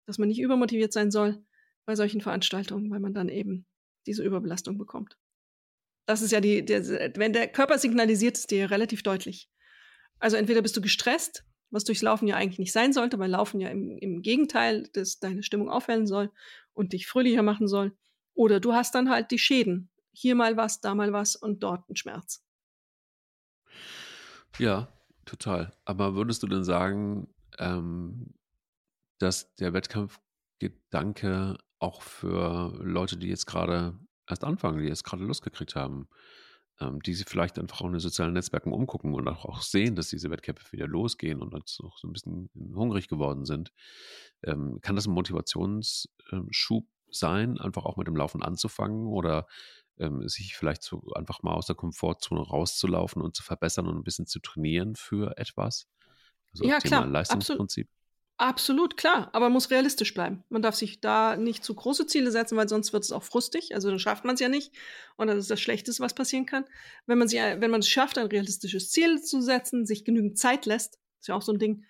[0.06, 1.42] dass man nicht übermotiviert sein soll
[1.86, 3.66] bei solchen Veranstaltungen, weil man dann eben
[4.06, 5.18] diese Überbelastung bekommt.
[6.08, 6.84] Das ist ja die, der,
[7.18, 9.50] wenn der Körper signalisiert, ist dir relativ deutlich.
[10.20, 13.60] Also entweder bist du gestresst, was durchs Laufen ja eigentlich nicht sein sollte, weil Laufen
[13.60, 16.32] ja im, im Gegenteil das deine Stimmung aufhellen soll
[16.74, 17.96] und dich fröhlicher machen soll.
[18.34, 19.90] Oder du hast dann halt die Schäden.
[20.14, 22.44] Hier mal was, da mal was und dort ein Schmerz.
[24.58, 24.88] Ja,
[25.26, 25.76] total.
[25.86, 27.28] Aber würdest du denn sagen,
[27.60, 28.34] ähm,
[29.20, 35.44] dass der Wettkampfgedanke auch für Leute, die jetzt gerade erst anfangen, die jetzt gerade Lust
[35.44, 36.08] gekriegt haben,
[36.80, 39.96] ähm, die sich vielleicht einfach auch in den sozialen Netzwerken umgucken und auch, auch sehen,
[39.96, 43.72] dass diese Wettkämpfe wieder losgehen und jetzt auch so ein bisschen hungrig geworden sind.
[44.44, 49.48] Ähm, kann das ein Motivationsschub sein, einfach auch mit dem Laufen anzufangen oder
[49.98, 54.04] ähm, sich vielleicht so einfach mal aus der Komfortzone rauszulaufen und zu verbessern und ein
[54.04, 55.88] bisschen zu trainieren für etwas?
[56.52, 57.88] Also ja, Thema klar, Leistungsprinzip.
[57.88, 58.07] Absolut.
[58.40, 60.44] Absolut, klar, aber man muss realistisch bleiben.
[60.50, 63.74] Man darf sich da nicht zu große Ziele setzen, weil sonst wird es auch frustig.
[63.74, 64.74] Also dann schafft man es ja nicht.
[65.16, 66.66] Und das ist das Schlechteste, was passieren kann.
[67.08, 70.68] Wenn man, sich, wenn man es schafft, ein realistisches Ziel zu setzen, sich genügend Zeit
[70.68, 71.84] lässt, ist ja auch so ein Ding.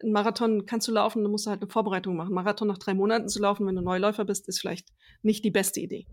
[0.00, 2.32] Ein Marathon kannst du laufen, dann musst du halt eine Vorbereitung machen.
[2.32, 4.90] Marathon nach drei Monaten zu laufen, wenn du Neuläufer bist, ist vielleicht
[5.22, 6.06] nicht die beste Idee.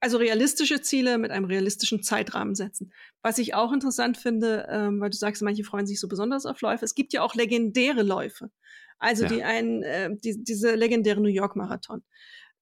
[0.00, 2.92] Also realistische Ziele mit einem realistischen Zeitrahmen setzen.
[3.22, 6.60] Was ich auch interessant finde, ähm, weil du sagst, manche freuen sich so besonders auf
[6.60, 6.84] Läufe.
[6.84, 8.50] Es gibt ja auch legendäre Läufe.
[8.98, 9.28] Also ja.
[9.28, 12.04] die ein, äh, die, diese legendäre New York Marathon.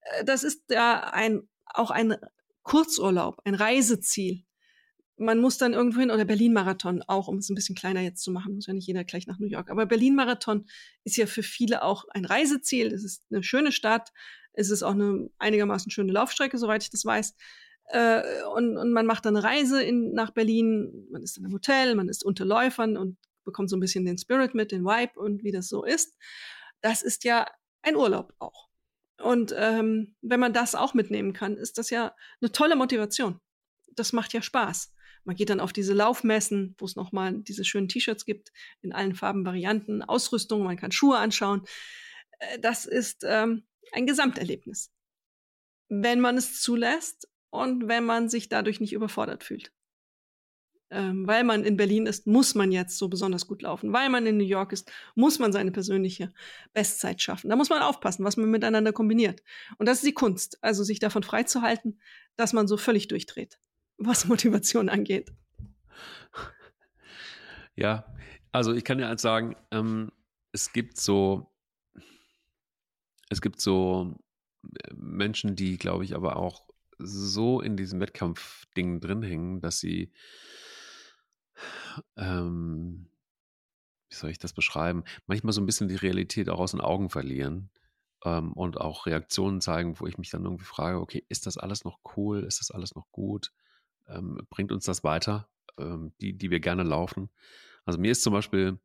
[0.00, 2.16] Äh, das ist ja ein, auch ein
[2.62, 4.45] Kurzurlaub, ein Reiseziel.
[5.18, 8.30] Man muss dann irgendwo hin, oder Berlin-Marathon auch, um es ein bisschen kleiner jetzt zu
[8.30, 9.70] machen, muss ja nicht jeder gleich nach New York.
[9.70, 10.66] Aber Berlin-Marathon
[11.04, 12.92] ist ja für viele auch ein Reiseziel.
[12.92, 14.12] Es ist eine schöne Stadt.
[14.52, 17.34] Es ist auch eine einigermaßen schöne Laufstrecke, soweit ich das weiß.
[17.88, 18.22] Äh,
[18.54, 21.94] und, und man macht dann eine Reise in, nach Berlin, man ist in einem Hotel,
[21.94, 25.44] man ist unter Läufern und bekommt so ein bisschen den Spirit mit, den Vibe und
[25.44, 26.14] wie das so ist.
[26.80, 27.46] Das ist ja
[27.82, 28.68] ein Urlaub auch.
[29.22, 33.40] Und ähm, wenn man das auch mitnehmen kann, ist das ja eine tolle Motivation.
[33.94, 34.92] Das macht ja Spaß.
[35.26, 39.14] Man geht dann auf diese Laufmessen, wo es nochmal diese schönen T-Shirts gibt, in allen
[39.14, 41.62] Farben, Varianten, Ausrüstung, man kann Schuhe anschauen.
[42.38, 44.92] Äh, das ist ähm, ein Gesamterlebnis.
[45.88, 49.72] Wenn man es zulässt und wenn man sich dadurch nicht überfordert fühlt.
[50.90, 53.92] Ähm, weil man in Berlin ist, muss man jetzt so besonders gut laufen.
[53.92, 56.32] Weil man in New York ist, muss man seine persönliche
[56.72, 57.50] Bestzeit schaffen.
[57.50, 59.42] Da muss man aufpassen, was man miteinander kombiniert.
[59.78, 62.00] Und das ist die Kunst, also sich davon freizuhalten,
[62.36, 63.58] dass man so völlig durchdreht,
[63.98, 65.32] was Motivation angeht.
[67.74, 68.06] Ja,
[68.52, 70.10] also ich kann dir eins sagen, ähm,
[70.52, 71.52] es gibt so,
[73.28, 74.14] es gibt so
[74.62, 76.66] äh, Menschen, die, glaube ich, aber auch
[76.98, 80.10] so in diesem Wettkampfding drin hängen, dass sie
[82.16, 83.08] ähm,
[84.08, 85.04] wie soll ich das beschreiben?
[85.26, 87.70] Manchmal so ein bisschen die Realität auch aus den Augen verlieren
[88.24, 91.84] ähm, und auch Reaktionen zeigen, wo ich mich dann irgendwie frage, okay, ist das alles
[91.84, 92.44] noch cool?
[92.44, 93.52] Ist das alles noch gut?
[94.08, 95.48] Ähm, bringt uns das weiter,
[95.78, 97.30] ähm, die, die wir gerne laufen?
[97.84, 98.78] Also mir ist zum Beispiel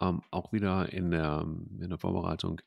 [0.00, 2.60] ähm, auch wieder in der, in der Vorbereitung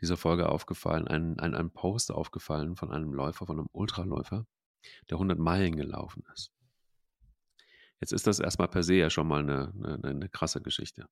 [0.00, 4.46] dieser Folge aufgefallen, ein, ein, ein Post aufgefallen von einem Läufer, von einem Ultraläufer,
[5.08, 6.52] der 100 Meilen gelaufen ist.
[8.00, 11.08] Jetzt ist das erstmal per se ja schon mal eine, eine, eine krasse Geschichte.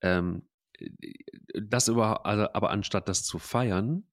[0.00, 0.48] Ähm,
[1.54, 4.04] das über, also, aber anstatt das zu feiern,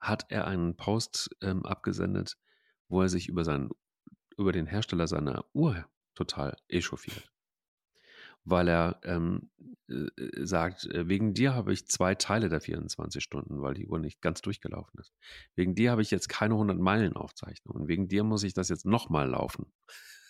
[0.00, 2.38] hat er einen Post ähm, abgesendet,
[2.88, 3.70] wo er sich über, seinen,
[4.36, 7.30] über den Hersteller seiner Uhr total echauffiert.
[8.44, 9.50] Weil er ähm,
[9.88, 10.06] äh,
[10.44, 14.20] sagt, äh, wegen dir habe ich zwei Teile der 24 Stunden, weil die Uhr nicht
[14.20, 15.12] ganz durchgelaufen ist.
[15.54, 18.68] Wegen dir habe ich jetzt keine 100 Meilen Aufzeichnung und wegen dir muss ich das
[18.68, 19.72] jetzt nochmal laufen.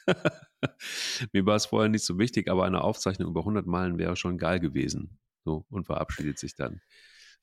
[1.33, 4.39] Mir war es vorher nicht so wichtig, aber eine Aufzeichnung über 100 Meilen wäre schon
[4.39, 5.19] geil gewesen.
[5.45, 6.81] So, und verabschiedet sich dann.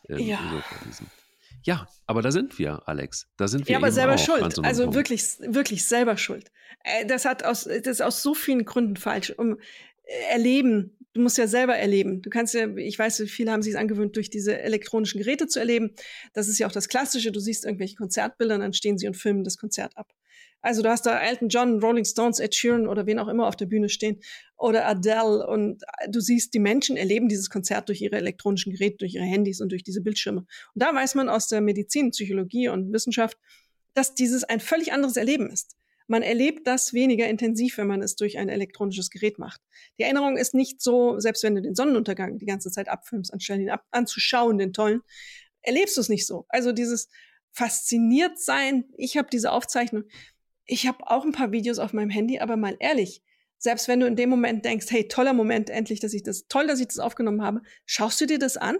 [0.09, 0.63] Ähm, ja.
[1.63, 3.27] Ja, aber da sind wir, Alex.
[3.37, 3.73] Da sind wir.
[3.73, 4.59] Ja, aber selber schuld.
[4.63, 6.51] Also wirklich, wirklich selber schuld.
[6.83, 9.33] Äh, das hat aus, das ist aus so vielen Gründen falsch.
[9.37, 9.57] Um
[10.03, 12.21] äh, erleben, du musst ja selber erleben.
[12.21, 15.91] Du kannst ja, ich weiß, viele haben sich angewöhnt, durch diese elektronischen Geräte zu erleben.
[16.33, 17.31] Das ist ja auch das Klassische.
[17.31, 20.13] Du siehst irgendwelche Konzertbilder, dann stehen sie und filmen das Konzert ab.
[20.61, 23.55] Also du hast da Elton John, Rolling Stones, Ed Sheeran oder wen auch immer auf
[23.55, 24.19] der Bühne stehen
[24.57, 29.13] oder Adele und du siehst, die Menschen erleben dieses Konzert durch ihre elektronischen Geräte, durch
[29.13, 30.39] ihre Handys und durch diese Bildschirme.
[30.39, 30.47] Und
[30.81, 33.37] da weiß man aus der Medizin, Psychologie und Wissenschaft,
[33.93, 35.75] dass dieses ein völlig anderes Erleben ist.
[36.07, 39.59] Man erlebt das weniger intensiv, wenn man es durch ein elektronisches Gerät macht.
[39.97, 43.61] Die Erinnerung ist nicht so, selbst wenn du den Sonnenuntergang die ganze Zeit abfilmst, anstelle
[43.63, 45.01] ihn ab, anzuschauen, den tollen,
[45.61, 46.45] erlebst du es nicht so.
[46.49, 47.09] Also dieses
[47.51, 50.03] fasziniert sein, ich habe diese Aufzeichnung,
[50.65, 53.21] ich habe auch ein paar Videos auf meinem Handy, aber mal ehrlich,
[53.57, 56.67] selbst wenn du in dem Moment denkst, hey, toller Moment, endlich, dass ich das, toll,
[56.67, 58.77] dass ich das aufgenommen habe, schaust du dir das an?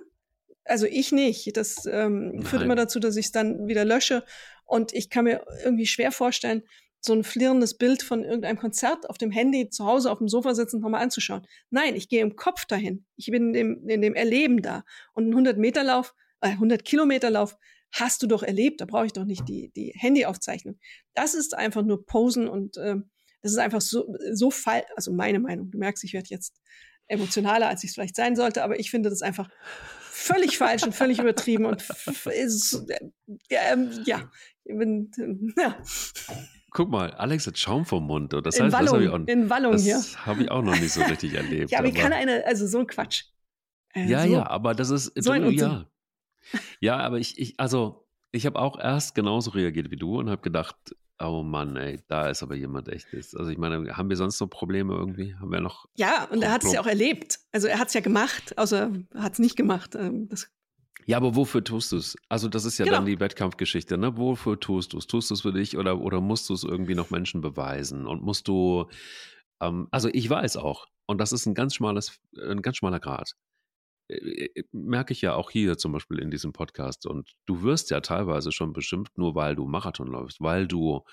[0.64, 1.56] Also ich nicht.
[1.58, 4.24] Das ähm, führt immer dazu, dass ich es dann wieder lösche.
[4.66, 6.64] Und ich kann mir irgendwie schwer vorstellen,
[7.00, 10.56] so ein flirrendes Bild von irgendeinem Konzert auf dem Handy zu Hause auf dem Sofa
[10.56, 11.46] sitzen nochmal anzuschauen.
[11.70, 13.06] Nein, ich gehe im Kopf dahin.
[13.16, 14.84] Ich bin in dem, in dem Erleben da.
[15.14, 17.58] Und ein 100-Meter-Lauf, äh, 100-Kilometer-Lauf
[18.00, 20.78] hast du doch erlebt, da brauche ich doch nicht die, die Handyaufzeichnung.
[21.14, 22.96] Das ist einfach nur Posen und äh,
[23.42, 25.72] das ist einfach so, so fall, also meine Meinung.
[25.72, 26.60] Du merkst, ich werde jetzt
[27.08, 29.50] emotionaler, als ich es vielleicht sein sollte, aber ich finde das einfach
[30.12, 31.86] völlig falsch und völlig übertrieben und
[32.26, 33.00] ist, äh,
[33.50, 34.30] äh, ja,
[34.64, 35.12] ich bin,
[35.58, 35.78] ja.
[36.72, 38.34] Guck mal, Alex hat Schaum vom Mund.
[38.34, 39.72] Das heißt, in Wallung, das habe ich, in Wallung.
[39.72, 41.72] Das habe ich auch noch nicht so richtig erlebt.
[41.72, 43.26] ja, aber, aber ich kann eine, also so ein Quatsch.
[43.94, 45.88] Äh, ja, so, ja, aber das ist, so ja,
[46.80, 50.42] ja, aber ich, ich also, ich habe auch erst genauso reagiert wie du und habe
[50.42, 50.76] gedacht,
[51.20, 53.36] oh Mann, ey, da ist aber jemand echtes.
[53.36, 55.36] Also ich meine, haben wir sonst noch Probleme irgendwie?
[55.36, 55.86] Haben wir noch.
[55.96, 57.40] Ja, und er hat es ja auch erlebt.
[57.52, 59.96] Also er hat es ja gemacht, außer er hat es nicht gemacht.
[59.96, 60.50] Ähm, das
[61.08, 62.16] ja, aber wofür tust du es?
[62.30, 62.98] Also das ist ja genau.
[62.98, 64.18] dann die Wettkampfgeschichte, ne?
[64.18, 65.06] Wofür tust du es?
[65.06, 68.08] Tust du es für dich oder, oder musst du es irgendwie noch Menschen beweisen?
[68.08, 68.90] Und musst du,
[69.62, 73.36] ähm, also ich weiß auch, und das ist ein ganz schmales, ein ganz schmaler Grad.
[74.08, 77.06] Äh, äh, merke ich ja auch hier zum Beispiel in diesem Podcast.
[77.06, 81.04] Und du wirst ja teilweise schon bestimmt nur, weil du Marathon läufst, weil du,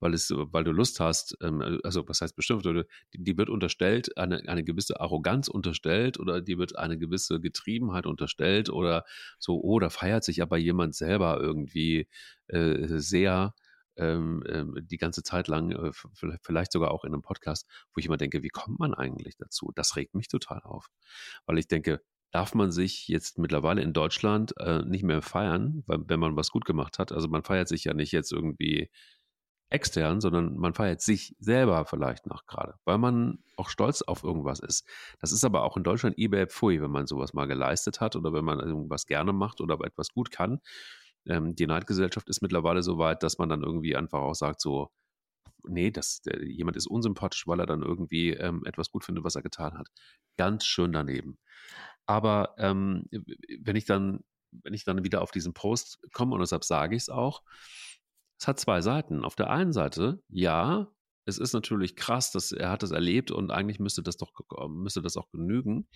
[0.00, 3.50] weil es, weil du Lust hast, ähm, äh, also was heißt bestimmt, die, die wird
[3.50, 9.04] unterstellt, eine, eine gewisse Arroganz unterstellt oder die wird eine gewisse Getriebenheit unterstellt oder
[9.38, 12.08] so, oder feiert sich aber jemand selber irgendwie
[12.48, 13.54] äh, sehr
[13.96, 15.92] ähm, ähm, die ganze Zeit lang,
[16.40, 19.72] vielleicht sogar auch in einem Podcast, wo ich immer denke, wie kommt man eigentlich dazu?
[19.74, 20.88] Das regt mich total auf.
[21.46, 22.00] Weil ich denke,
[22.30, 26.50] darf man sich jetzt mittlerweile in Deutschland äh, nicht mehr feiern, weil, wenn man was
[26.50, 27.12] gut gemacht hat.
[27.12, 28.90] Also man feiert sich ja nicht jetzt irgendwie
[29.70, 34.60] extern, sondern man feiert sich selber vielleicht noch gerade, weil man auch stolz auf irgendwas
[34.60, 34.86] ist.
[35.20, 38.32] Das ist aber auch in Deutschland eBay pfui, wenn man sowas mal geleistet hat oder
[38.32, 40.60] wenn man irgendwas gerne macht oder etwas gut kann.
[41.26, 44.90] Ähm, die Neidgesellschaft ist mittlerweile so weit, dass man dann irgendwie einfach auch sagt, so,
[45.66, 49.34] nee, das, der, jemand ist unsympathisch, weil er dann irgendwie ähm, etwas gut findet, was
[49.34, 49.88] er getan hat.
[50.36, 51.38] Ganz schön daneben.
[52.06, 53.04] Aber ähm,
[53.60, 54.20] wenn ich dann,
[54.50, 57.42] wenn ich dann wieder auf diesen Post komme und deshalb sage ich es auch,
[58.40, 59.24] es hat zwei Seiten.
[59.24, 60.88] Auf der einen Seite, ja,
[61.24, 64.32] es ist natürlich krass, dass er hat das erlebt und eigentlich müsste das doch
[64.68, 65.88] müsste das auch genügen.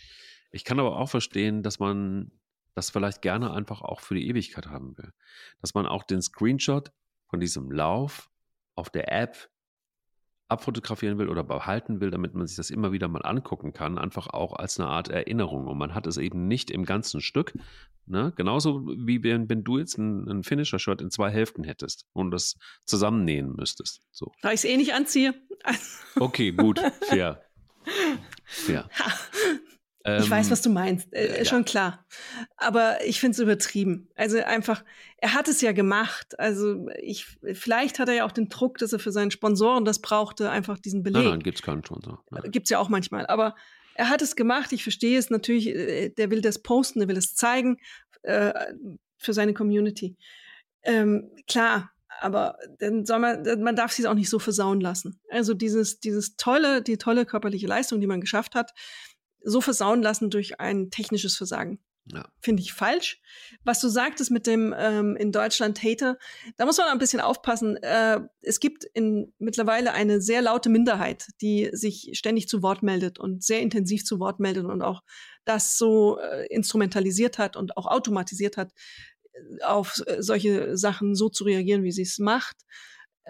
[0.50, 2.30] Ich kann aber auch verstehen, dass man
[2.74, 5.12] das vielleicht gerne einfach auch für die Ewigkeit haben will.
[5.60, 6.92] Dass man auch den Screenshot
[7.28, 8.30] von diesem Lauf
[8.74, 9.48] auf der App
[10.48, 14.26] abfotografieren will oder behalten will, damit man sich das immer wieder mal angucken kann, einfach
[14.28, 15.66] auch als eine Art Erinnerung.
[15.66, 17.54] Und man hat es eben nicht im ganzen Stück.
[18.06, 18.32] Ne?
[18.36, 22.56] Genauso wie wenn, wenn du jetzt ein, ein Finisher-Shirt in zwei Hälften hättest und das
[22.84, 24.02] zusammennähen müsstest.
[24.10, 24.30] So.
[24.42, 25.34] Da ich es eh nicht anziehe.
[26.16, 27.42] okay, gut, fair.
[28.44, 28.88] Fair.
[30.04, 31.44] Ich weiß, was du meinst, äh, ja.
[31.44, 32.04] schon klar.
[32.56, 34.08] Aber ich finde es übertrieben.
[34.16, 34.84] Also einfach,
[35.18, 36.38] er hat es ja gemacht.
[36.40, 40.00] Also ich, vielleicht hat er ja auch den Druck, dass er für seinen Sponsoren das
[40.00, 41.22] brauchte, einfach diesen Beleg.
[41.22, 42.24] Nein, nein gibt es keinen Sponsor.
[42.30, 42.50] Nein.
[42.50, 43.26] Gibt es ja auch manchmal.
[43.26, 43.54] Aber
[43.94, 44.72] er hat es gemacht.
[44.72, 45.68] Ich verstehe es natürlich.
[45.68, 47.78] Äh, der will das posten, der will es zeigen
[48.22, 48.52] äh,
[49.18, 50.16] für seine Community.
[50.82, 55.20] Ähm, klar, aber dann soll man, man darf sich auch nicht so versauen lassen.
[55.30, 58.72] Also dieses, dieses tolle, die tolle körperliche Leistung, die man geschafft hat,
[59.44, 61.80] so versauen lassen durch ein technisches Versagen.
[62.06, 62.28] Ja.
[62.40, 63.20] Finde ich falsch.
[63.62, 66.18] Was du sagtest mit dem ähm, in Deutschland Hater,
[66.56, 67.76] da muss man ein bisschen aufpassen.
[67.76, 73.20] Äh, es gibt in, mittlerweile eine sehr laute Minderheit, die sich ständig zu Wort meldet
[73.20, 75.02] und sehr intensiv zu Wort meldet und auch
[75.44, 78.72] das so äh, instrumentalisiert hat und auch automatisiert hat,
[79.32, 82.56] äh, auf äh, solche Sachen so zu reagieren, wie sie es macht.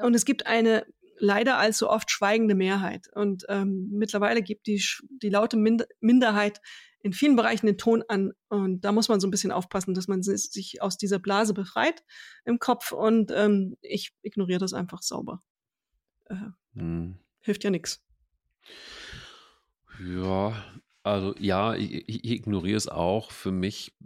[0.02, 0.86] Und es gibt eine
[1.22, 3.08] leider allzu oft schweigende Mehrheit.
[3.14, 4.84] Und ähm, mittlerweile gibt die,
[5.22, 6.60] die laute Mind Minderheit
[7.00, 8.32] in vielen Bereichen den Ton an.
[8.48, 12.04] Und da muss man so ein bisschen aufpassen, dass man sich aus dieser Blase befreit
[12.44, 12.92] im Kopf.
[12.92, 15.42] Und ähm, ich ignoriere das einfach sauber.
[16.26, 16.34] Äh,
[16.74, 17.18] hm.
[17.40, 18.04] Hilft ja nichts.
[20.04, 20.56] Ja,
[21.04, 23.96] also ja, ich, ich, ignoriere es auch für mich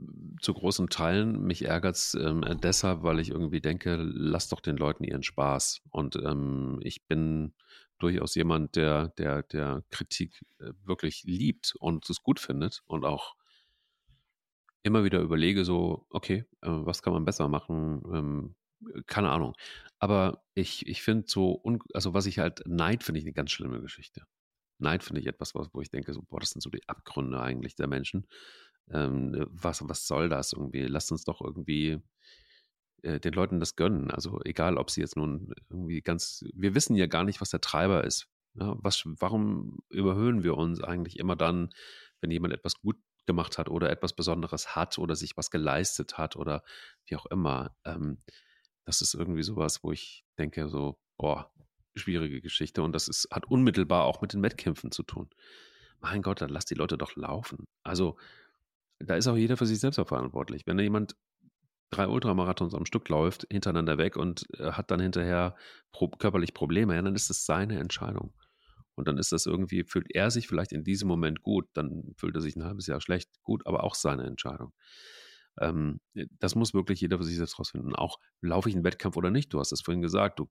[0.40, 1.42] zu großen Teilen.
[1.42, 5.82] Mich ärgert es ähm, deshalb, weil ich irgendwie denke, lass doch den Leuten ihren Spaß.
[5.90, 7.54] Und ähm, ich bin
[7.98, 13.34] durchaus jemand, der, der, der Kritik äh, wirklich liebt und es gut findet und auch
[14.82, 18.02] immer wieder überlege, so, okay, äh, was kann man besser machen?
[18.12, 18.54] Ähm,
[19.06, 19.54] keine Ahnung.
[19.98, 23.80] Aber ich, ich finde so, also was ich halt, Neid finde ich eine ganz schlimme
[23.80, 24.26] Geschichte.
[24.78, 27.76] Neid finde ich etwas, wo ich denke, so, boah, das sind so die Abgründe eigentlich
[27.76, 28.26] der Menschen.
[28.90, 30.82] Ähm, äh, was, was soll das irgendwie?
[30.82, 31.98] Lasst uns doch irgendwie
[33.02, 34.10] äh, den Leuten das gönnen.
[34.10, 37.60] Also egal, ob sie jetzt nun irgendwie ganz, wir wissen ja gar nicht, was der
[37.60, 38.28] Treiber ist.
[38.54, 41.70] Ja, was, warum überhöhen wir uns eigentlich immer dann,
[42.20, 42.96] wenn jemand etwas gut
[43.26, 46.62] gemacht hat oder etwas Besonderes hat oder sich was geleistet hat oder
[47.06, 47.76] wie auch immer?
[47.84, 48.22] Ähm,
[48.84, 51.52] das ist irgendwie sowas, wo ich denke, so, boah,
[51.96, 55.28] schwierige Geschichte und das ist, hat unmittelbar auch mit den Wettkämpfen zu tun.
[56.00, 57.66] Mein Gott, dann lass die Leute doch laufen.
[57.82, 58.16] Also,
[58.98, 60.66] da ist auch jeder für sich selbst verantwortlich.
[60.66, 61.16] Wenn da jemand
[61.90, 65.56] drei Ultramarathons am Stück läuft, hintereinander weg und äh, hat dann hinterher
[65.92, 68.34] pro körperlich Probleme, ja, dann ist das seine Entscheidung.
[68.94, 72.34] Und dann ist das irgendwie, fühlt er sich vielleicht in diesem Moment gut, dann fühlt
[72.34, 74.72] er sich ein halbes Jahr schlecht, gut, aber auch seine Entscheidung.
[75.60, 76.00] Ähm,
[76.38, 77.94] das muss wirklich jeder für sich selbst rausfinden.
[77.94, 79.52] Auch laufe ich einen Wettkampf oder nicht.
[79.52, 80.50] Du hast es vorhin gesagt, du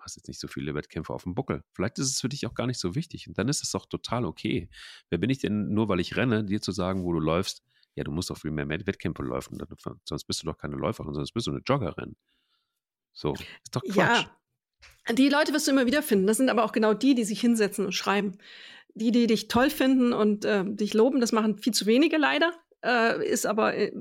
[0.00, 1.62] hast jetzt nicht so viele Wettkämpfe auf dem Buckel.
[1.72, 3.28] Vielleicht ist es für dich auch gar nicht so wichtig.
[3.28, 4.68] Und dann ist es doch total okay.
[5.08, 7.62] Wer bin ich denn, nur weil ich renne, dir zu sagen, wo du läufst,
[7.94, 9.58] ja, du musst doch viel mehr Wettkämpfe laufen,
[10.04, 12.16] sonst bist du doch keine Läuferin, sonst bist du eine Joggerin.
[13.12, 14.26] So, ist doch Quatsch.
[15.08, 16.26] Ja, die Leute wirst du immer wieder finden.
[16.26, 18.38] Das sind aber auch genau die, die sich hinsetzen und schreiben.
[18.94, 22.52] Die, die dich toll finden und äh, dich loben, das machen viel zu wenige leider.
[22.84, 23.92] Äh, ist aber, äh,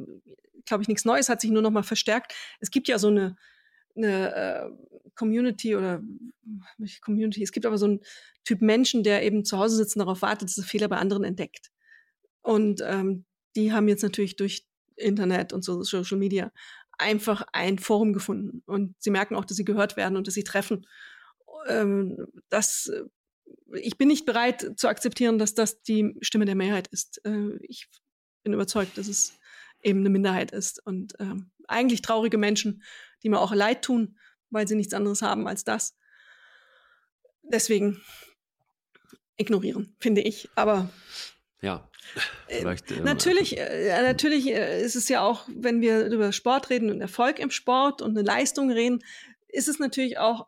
[0.66, 2.34] glaube ich, nichts Neues, hat sich nur noch mal verstärkt.
[2.60, 3.36] Es gibt ja so eine,
[4.04, 6.02] eine äh, Community oder
[7.02, 8.00] Community, es gibt aber so einen
[8.46, 11.24] Typ Menschen, der eben zu Hause sitzt und darauf wartet, dass er Fehler bei anderen
[11.24, 11.72] entdeckt.
[12.42, 13.26] Und ähm,
[13.56, 16.52] die haben jetzt natürlich durch Internet und so Social Media
[16.98, 18.64] einfach ein Forum gefunden.
[18.66, 20.86] Und sie merken auch, dass sie gehört werden und dass sie treffen.
[21.68, 22.92] Ähm, das,
[23.74, 27.22] ich bin nicht bereit zu akzeptieren, dass das die Stimme der Mehrheit ist.
[27.26, 27.88] Äh, ich
[28.44, 29.38] bin überzeugt, dass es
[29.82, 30.86] eben eine Minderheit ist.
[30.86, 32.84] Und ähm, eigentlich traurige Menschen,
[33.24, 34.18] die mir auch leid tun,
[34.50, 35.96] weil sie nichts anderes haben als das.
[37.44, 38.02] Deswegen
[39.38, 40.50] ignorieren, finde ich.
[40.56, 40.90] Aber
[41.62, 41.90] ja,
[42.48, 42.92] äh, vielleicht.
[42.92, 47.40] Ähm, natürlich, äh, natürlich ist es ja auch, wenn wir über Sport reden und Erfolg
[47.40, 49.04] im Sport und eine Leistung reden,
[49.48, 50.48] ist es natürlich auch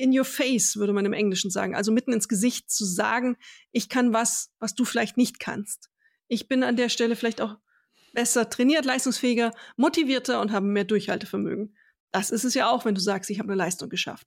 [0.00, 1.74] in your face, würde man im Englischen sagen.
[1.74, 3.36] Also mitten ins Gesicht zu sagen,
[3.70, 5.90] ich kann was, was du vielleicht nicht kannst.
[6.28, 7.56] Ich bin an der Stelle vielleicht auch
[8.12, 11.74] besser trainiert, leistungsfähiger, motivierter und habe mehr Durchhaltevermögen.
[12.12, 14.26] Das ist es ja auch, wenn du sagst, ich habe eine Leistung geschafft.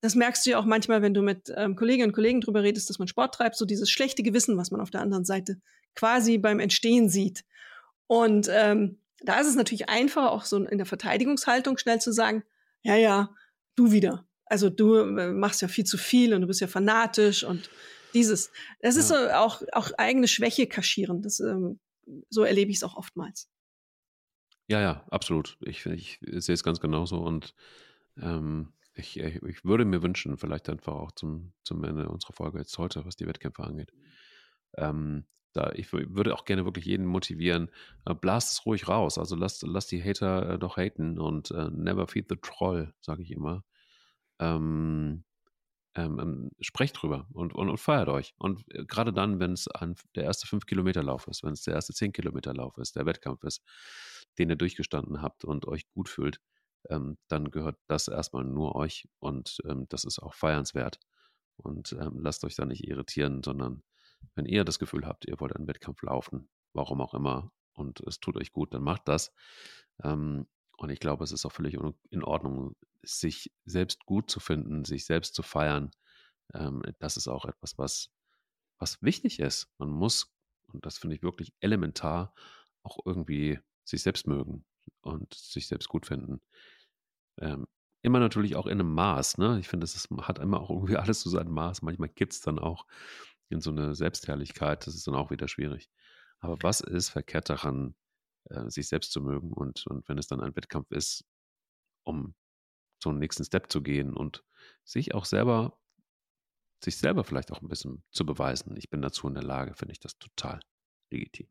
[0.00, 2.88] Das merkst du ja auch manchmal, wenn du mit ähm, Kolleginnen und Kollegen darüber redest,
[2.88, 5.60] dass man Sport treibt, so dieses schlechte Gewissen, was man auf der anderen Seite
[5.96, 7.44] quasi beim Entstehen sieht.
[8.06, 12.44] Und ähm, da ist es natürlich einfach, auch so in der Verteidigungshaltung schnell zu sagen,
[12.82, 13.34] ja, ja,
[13.74, 14.26] du wieder.
[14.44, 17.68] Also du äh, machst ja viel zu viel und du bist ja fanatisch und
[18.14, 18.50] dieses.
[18.80, 19.00] Das ja.
[19.00, 21.22] ist so auch, auch eigene Schwäche kaschieren.
[21.22, 21.80] Das, ähm,
[22.30, 23.48] so erlebe ich es auch oftmals.
[24.68, 25.56] Ja, ja, absolut.
[25.62, 27.54] Ich, ich sehe es ganz genauso und
[28.20, 32.76] ähm, ich, ich würde mir wünschen, vielleicht einfach auch zum, zum Ende unserer Folge jetzt
[32.78, 33.92] heute, was die Wettkämpfe angeht,
[34.76, 37.70] ähm, da, ich würde auch gerne wirklich jeden motivieren,
[38.06, 39.18] äh, blast es ruhig raus.
[39.18, 43.22] Also lasst, lasst die Hater äh, doch haten und äh, never feed the troll, sage
[43.22, 43.64] ich immer.
[44.40, 45.24] Ähm,
[45.94, 48.34] ähm, ähm, sprecht drüber und, und, und, feiert euch.
[48.38, 49.68] Und äh, gerade dann, wenn es
[50.14, 53.62] der erste 5-Kilometer-Lauf ist, wenn es der erste 10-Kilometer-Lauf ist, der Wettkampf ist,
[54.38, 56.40] den ihr durchgestanden habt und euch gut fühlt,
[56.88, 60.98] ähm, dann gehört das erstmal nur euch und ähm, das ist auch feiernswert.
[61.56, 63.82] Und ähm, lasst euch da nicht irritieren, sondern
[64.34, 68.20] wenn ihr das Gefühl habt, ihr wollt einen Wettkampf laufen, warum auch immer, und es
[68.20, 69.32] tut euch gut, dann macht das.
[70.02, 71.76] Ähm, und ich glaube, es ist auch völlig
[72.10, 75.90] in Ordnung, sich selbst gut zu finden, sich selbst zu feiern.
[76.54, 78.10] Ähm, das ist auch etwas, was,
[78.78, 79.68] was wichtig ist.
[79.78, 80.32] Man muss,
[80.72, 82.32] und das finde ich wirklich elementar,
[82.82, 83.58] auch irgendwie
[83.88, 84.64] sich selbst mögen
[85.00, 86.40] und sich selbst gut finden.
[87.38, 87.66] Ähm,
[88.02, 89.38] immer natürlich auch in einem Maß.
[89.38, 89.58] Ne?
[89.60, 91.82] Ich finde, es hat immer auch irgendwie alles so sein Maß.
[91.82, 92.86] Manchmal gibt es dann auch
[93.48, 95.88] in so eine Selbstherrlichkeit, das ist dann auch wieder schwierig.
[96.40, 97.94] Aber was ist verkehrt daran,
[98.50, 101.24] äh, sich selbst zu mögen und, und wenn es dann ein Wettkampf ist,
[102.04, 102.34] um
[103.00, 104.44] zum nächsten Step zu gehen und
[104.84, 105.78] sich auch selber,
[106.84, 108.76] sich selber vielleicht auch ein bisschen zu beweisen.
[108.76, 110.60] Ich bin dazu in der Lage, finde ich das total
[111.10, 111.48] legitim.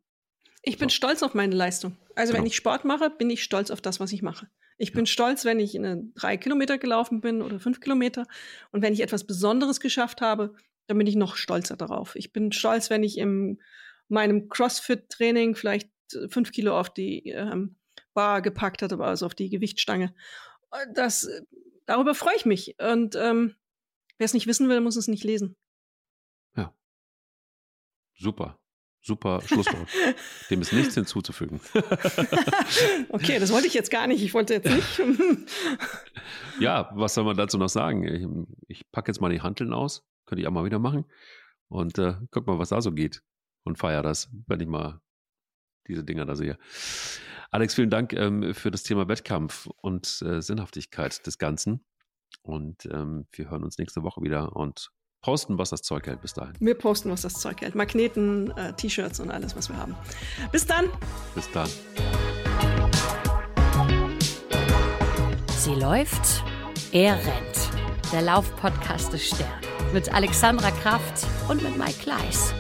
[0.68, 0.96] Ich bin so.
[0.96, 1.98] stolz auf meine Leistung.
[2.16, 2.42] Also genau.
[2.42, 4.50] wenn ich Sport mache, bin ich stolz auf das, was ich mache.
[4.78, 4.96] Ich ja.
[4.96, 8.28] bin stolz, wenn ich eine drei Kilometer gelaufen bin oder fünf Kilometer.
[8.72, 10.56] Und wenn ich etwas Besonderes geschafft habe,
[10.88, 12.16] dann bin ich noch stolzer darauf.
[12.16, 13.62] Ich bin stolz, wenn ich in
[14.10, 17.78] meinem CrossFit-Training vielleicht äh, fünf Kilo auf die ähm,
[18.14, 20.14] Bar gepackt habe, also auf die Gewichtstange.
[20.72, 21.44] Äh, das, äh,
[21.86, 22.76] darüber freue ich mich.
[22.80, 23.56] Und ähm,
[24.18, 25.56] wer es nicht wissen will, muss es nicht lesen.
[26.58, 26.74] Ja.
[28.16, 28.60] Super.
[29.08, 29.88] Super Schlusswort.
[30.50, 31.62] Dem ist nichts hinzuzufügen.
[33.10, 34.22] okay, das wollte ich jetzt gar nicht.
[34.22, 35.00] Ich wollte jetzt nicht.
[36.60, 38.04] ja, was soll man dazu noch sagen?
[38.04, 40.06] Ich, ich packe jetzt mal die Handeln aus.
[40.26, 41.06] Könnte ich auch mal wieder machen.
[41.70, 43.24] Und äh, guck mal, was da so geht.
[43.64, 45.00] Und feier das, wenn ich mal
[45.88, 46.58] diese Dinger da sehe.
[47.50, 51.86] Alex, vielen Dank ähm, für das Thema Wettkampf und äh, Sinnhaftigkeit des Ganzen.
[52.42, 54.92] Und ähm, wir hören uns nächste Woche wieder und
[55.22, 56.54] posten, was das Zeug hält bis dahin.
[56.60, 57.76] Wir posten, was das Zeug hält.
[57.76, 59.96] Magneten, äh, T-Shirts und alles, was wir haben.
[60.52, 60.86] Bis dann.
[61.36, 61.70] Bis dann.
[65.58, 66.44] Sie läuft,
[66.92, 68.14] er rennt.
[68.14, 69.50] Der Laufpodcast des Stern
[69.94, 72.54] mit Alexandra Kraft und mit Mike Kleiss.